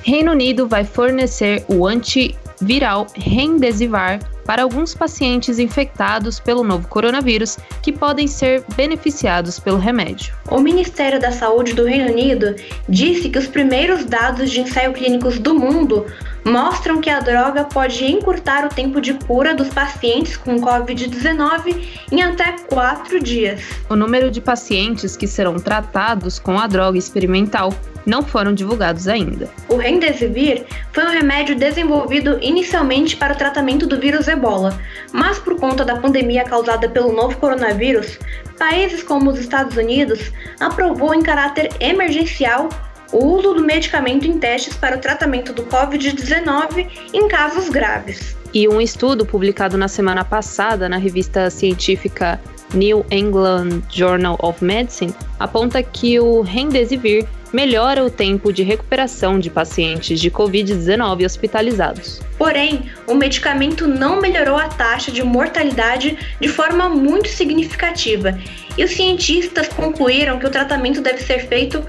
Reino 0.04 0.32
Unido 0.32 0.68
vai 0.68 0.84
fornecer 0.84 1.64
o 1.66 1.86
antiviral 1.86 3.06
Remdesivir 3.14 4.20
para 4.44 4.62
alguns 4.62 4.94
pacientes 4.94 5.58
infectados 5.58 6.38
pelo 6.38 6.62
novo 6.62 6.86
coronavírus 6.88 7.56
que 7.82 7.90
podem 7.90 8.28
ser 8.28 8.62
beneficiados 8.76 9.58
pelo 9.58 9.78
remédio. 9.78 10.34
O 10.50 10.60
Ministério 10.60 11.18
da 11.18 11.32
Saúde 11.32 11.72
do 11.72 11.86
Reino 11.86 12.12
Unido 12.12 12.54
disse 12.86 13.30
que 13.30 13.38
os 13.38 13.46
primeiros 13.46 14.04
dados 14.04 14.50
de 14.50 14.60
ensaio 14.60 14.92
clínicos 14.92 15.38
do 15.38 15.54
mundo 15.54 16.04
mostram 16.44 17.00
que 17.00 17.08
a 17.08 17.20
droga 17.20 17.64
pode 17.64 18.04
encurtar 18.04 18.66
o 18.66 18.68
tempo 18.68 19.00
de 19.00 19.14
cura 19.14 19.54
dos 19.54 19.68
pacientes 19.68 20.36
com 20.36 20.60
Covid-19 20.60 21.82
em 22.12 22.22
até 22.22 22.56
quatro 22.68 23.18
dias. 23.20 23.62
O 23.88 23.96
número 23.96 24.30
de 24.30 24.40
pacientes 24.40 25.16
que 25.16 25.26
serão 25.26 25.56
tratados 25.56 26.38
com 26.38 26.58
a 26.58 26.66
droga 26.66 26.98
experimental 26.98 27.72
não 28.06 28.22
foram 28.22 28.52
divulgados 28.52 29.08
ainda. 29.08 29.50
O 29.68 29.76
Remdesivir 29.76 30.66
foi 30.92 31.04
um 31.06 31.10
remédio 31.10 31.56
desenvolvido 31.56 32.38
inicialmente 32.42 33.16
para 33.16 33.32
o 33.32 33.36
tratamento 33.36 33.86
do 33.86 33.98
vírus 33.98 34.28
Ebola, 34.28 34.78
mas 35.12 35.38
por 35.38 35.58
conta 35.58 35.84
da 35.84 35.96
pandemia 35.96 36.44
causada 36.44 36.88
pelo 36.88 37.12
novo 37.12 37.36
coronavírus, 37.38 38.18
países 38.58 39.02
como 39.02 39.30
os 39.30 39.38
Estados 39.38 39.76
Unidos 39.76 40.30
aprovou 40.60 41.14
em 41.14 41.22
caráter 41.22 41.70
emergencial 41.80 42.68
o 43.14 43.24
uso 43.24 43.54
do 43.54 43.62
medicamento 43.62 44.26
em 44.26 44.38
testes 44.38 44.76
para 44.76 44.96
o 44.96 44.98
tratamento 44.98 45.52
do 45.52 45.62
Covid-19 45.62 46.88
em 47.14 47.28
casos 47.28 47.68
graves. 47.68 48.36
E 48.52 48.68
um 48.68 48.80
estudo 48.80 49.24
publicado 49.24 49.78
na 49.78 49.86
semana 49.86 50.24
passada 50.24 50.88
na 50.88 50.96
revista 50.96 51.48
científica 51.48 52.40
New 52.74 53.06
England 53.12 53.82
Journal 53.88 54.36
of 54.42 54.62
Medicine 54.64 55.14
aponta 55.38 55.80
que 55.80 56.18
o 56.18 56.42
Remdesivir 56.42 57.24
melhora 57.52 58.04
o 58.04 58.10
tempo 58.10 58.52
de 58.52 58.64
recuperação 58.64 59.38
de 59.38 59.48
pacientes 59.48 60.18
de 60.18 60.28
Covid-19 60.28 61.24
hospitalizados. 61.24 62.20
Porém, 62.36 62.90
o 63.06 63.14
medicamento 63.14 63.86
não 63.86 64.20
melhorou 64.20 64.56
a 64.56 64.66
taxa 64.66 65.12
de 65.12 65.22
mortalidade 65.22 66.18
de 66.40 66.48
forma 66.48 66.88
muito 66.88 67.28
significativa, 67.28 68.36
e 68.76 68.82
os 68.82 68.90
cientistas 68.90 69.68
concluíram 69.68 70.40
que 70.40 70.46
o 70.46 70.50
tratamento 70.50 71.00
deve 71.00 71.22
ser 71.22 71.46
feito 71.46 71.84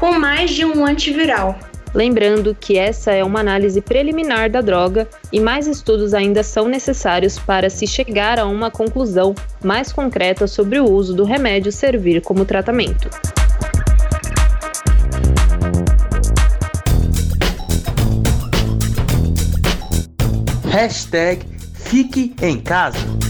com 0.00 0.18
mais 0.18 0.50
de 0.50 0.64
um 0.64 0.86
antiviral. 0.86 1.58
Lembrando 1.92 2.56
que 2.58 2.78
essa 2.78 3.12
é 3.12 3.22
uma 3.22 3.40
análise 3.40 3.82
preliminar 3.82 4.48
da 4.48 4.62
droga 4.62 5.06
e 5.30 5.38
mais 5.38 5.66
estudos 5.66 6.14
ainda 6.14 6.42
são 6.42 6.66
necessários 6.66 7.38
para 7.38 7.68
se 7.68 7.86
chegar 7.86 8.38
a 8.38 8.46
uma 8.46 8.70
conclusão 8.70 9.34
mais 9.62 9.92
concreta 9.92 10.46
sobre 10.46 10.80
o 10.80 10.90
uso 10.90 11.14
do 11.14 11.24
remédio 11.24 11.70
servir 11.70 12.22
como 12.22 12.46
tratamento. 12.46 13.10
Hashtag 20.70 21.44
Fique 21.74 22.34
em 22.40 22.58
Casa. 22.58 23.29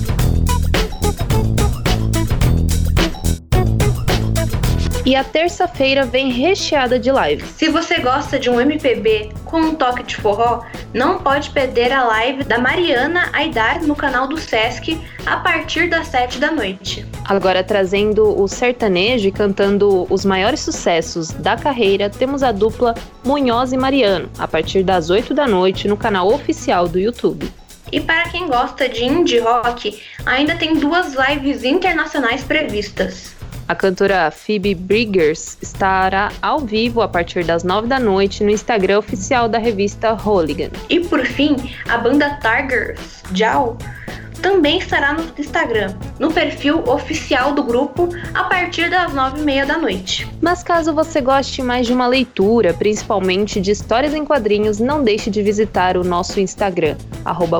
E 5.10 5.16
a 5.16 5.24
terça-feira 5.24 6.06
vem 6.06 6.30
recheada 6.30 6.96
de 6.96 7.10
lives. 7.10 7.48
Se 7.56 7.68
você 7.68 7.98
gosta 7.98 8.38
de 8.38 8.48
um 8.48 8.60
MPB 8.60 9.32
com 9.44 9.60
um 9.60 9.74
toque 9.74 10.04
de 10.04 10.14
forró, 10.14 10.64
não 10.94 11.18
pode 11.18 11.50
perder 11.50 11.90
a 11.90 12.04
live 12.04 12.44
da 12.44 12.60
Mariana 12.60 13.28
Aidar 13.32 13.82
no 13.82 13.96
canal 13.96 14.28
do 14.28 14.38
Sesc 14.38 15.00
a 15.26 15.38
partir 15.38 15.90
das 15.90 16.06
7 16.06 16.38
da 16.38 16.52
noite. 16.52 17.04
Agora 17.24 17.64
trazendo 17.64 18.40
o 18.40 18.46
sertanejo 18.46 19.26
e 19.26 19.32
cantando 19.32 20.06
os 20.08 20.24
maiores 20.24 20.60
sucessos 20.60 21.30
da 21.32 21.56
carreira, 21.56 22.08
temos 22.08 22.44
a 22.44 22.52
dupla 22.52 22.94
Munhoz 23.24 23.72
e 23.72 23.76
Mariano, 23.76 24.30
a 24.38 24.46
partir 24.46 24.84
das 24.84 25.10
8 25.10 25.34
da 25.34 25.48
noite 25.48 25.88
no 25.88 25.96
canal 25.96 26.32
oficial 26.32 26.86
do 26.86 27.00
YouTube. 27.00 27.50
E 27.90 28.00
para 28.00 28.28
quem 28.28 28.46
gosta 28.46 28.88
de 28.88 29.04
indie 29.04 29.40
rock, 29.40 30.00
ainda 30.24 30.54
tem 30.54 30.76
duas 30.76 31.14
lives 31.14 31.64
internacionais 31.64 32.44
previstas. 32.44 33.39
A 33.70 33.74
cantora 33.76 34.32
Phoebe 34.32 34.74
Bridgers 34.74 35.56
estará 35.62 36.32
ao 36.42 36.58
vivo 36.58 37.02
a 37.02 37.06
partir 37.06 37.44
das 37.44 37.62
9 37.62 37.86
da 37.86 38.00
noite 38.00 38.42
no 38.42 38.50
Instagram 38.50 38.98
oficial 38.98 39.48
da 39.48 39.58
revista 39.58 40.10
Hooligan. 40.10 40.70
E 40.88 40.98
por 40.98 41.24
fim, 41.24 41.54
a 41.88 41.96
banda 41.96 42.36
Tigers 42.40 43.22
Jow 43.32 43.78
também 44.42 44.78
estará 44.78 45.12
no 45.12 45.22
Instagram, 45.38 45.94
no 46.18 46.32
perfil 46.32 46.82
oficial 46.88 47.52
do 47.52 47.62
grupo, 47.62 48.08
a 48.34 48.42
partir 48.42 48.90
das 48.90 49.12
9h30 49.12 49.66
da 49.66 49.78
noite. 49.78 50.28
Mas 50.40 50.64
caso 50.64 50.92
você 50.92 51.20
goste 51.20 51.62
mais 51.62 51.86
de 51.86 51.92
uma 51.92 52.08
leitura, 52.08 52.74
principalmente 52.74 53.60
de 53.60 53.70
histórias 53.70 54.14
em 54.14 54.24
quadrinhos, 54.24 54.80
não 54.80 55.04
deixe 55.04 55.30
de 55.30 55.44
visitar 55.44 55.96
o 55.96 56.02
nosso 56.02 56.40
Instagram, 56.40 56.96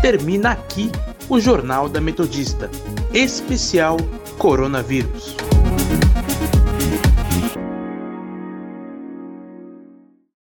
Termina 0.00 0.52
aqui 0.52 0.92
o 1.28 1.40
Jornal 1.40 1.88
da 1.88 2.00
Metodista, 2.00 2.70
especial 3.12 3.96
coronavírus. 4.38 5.51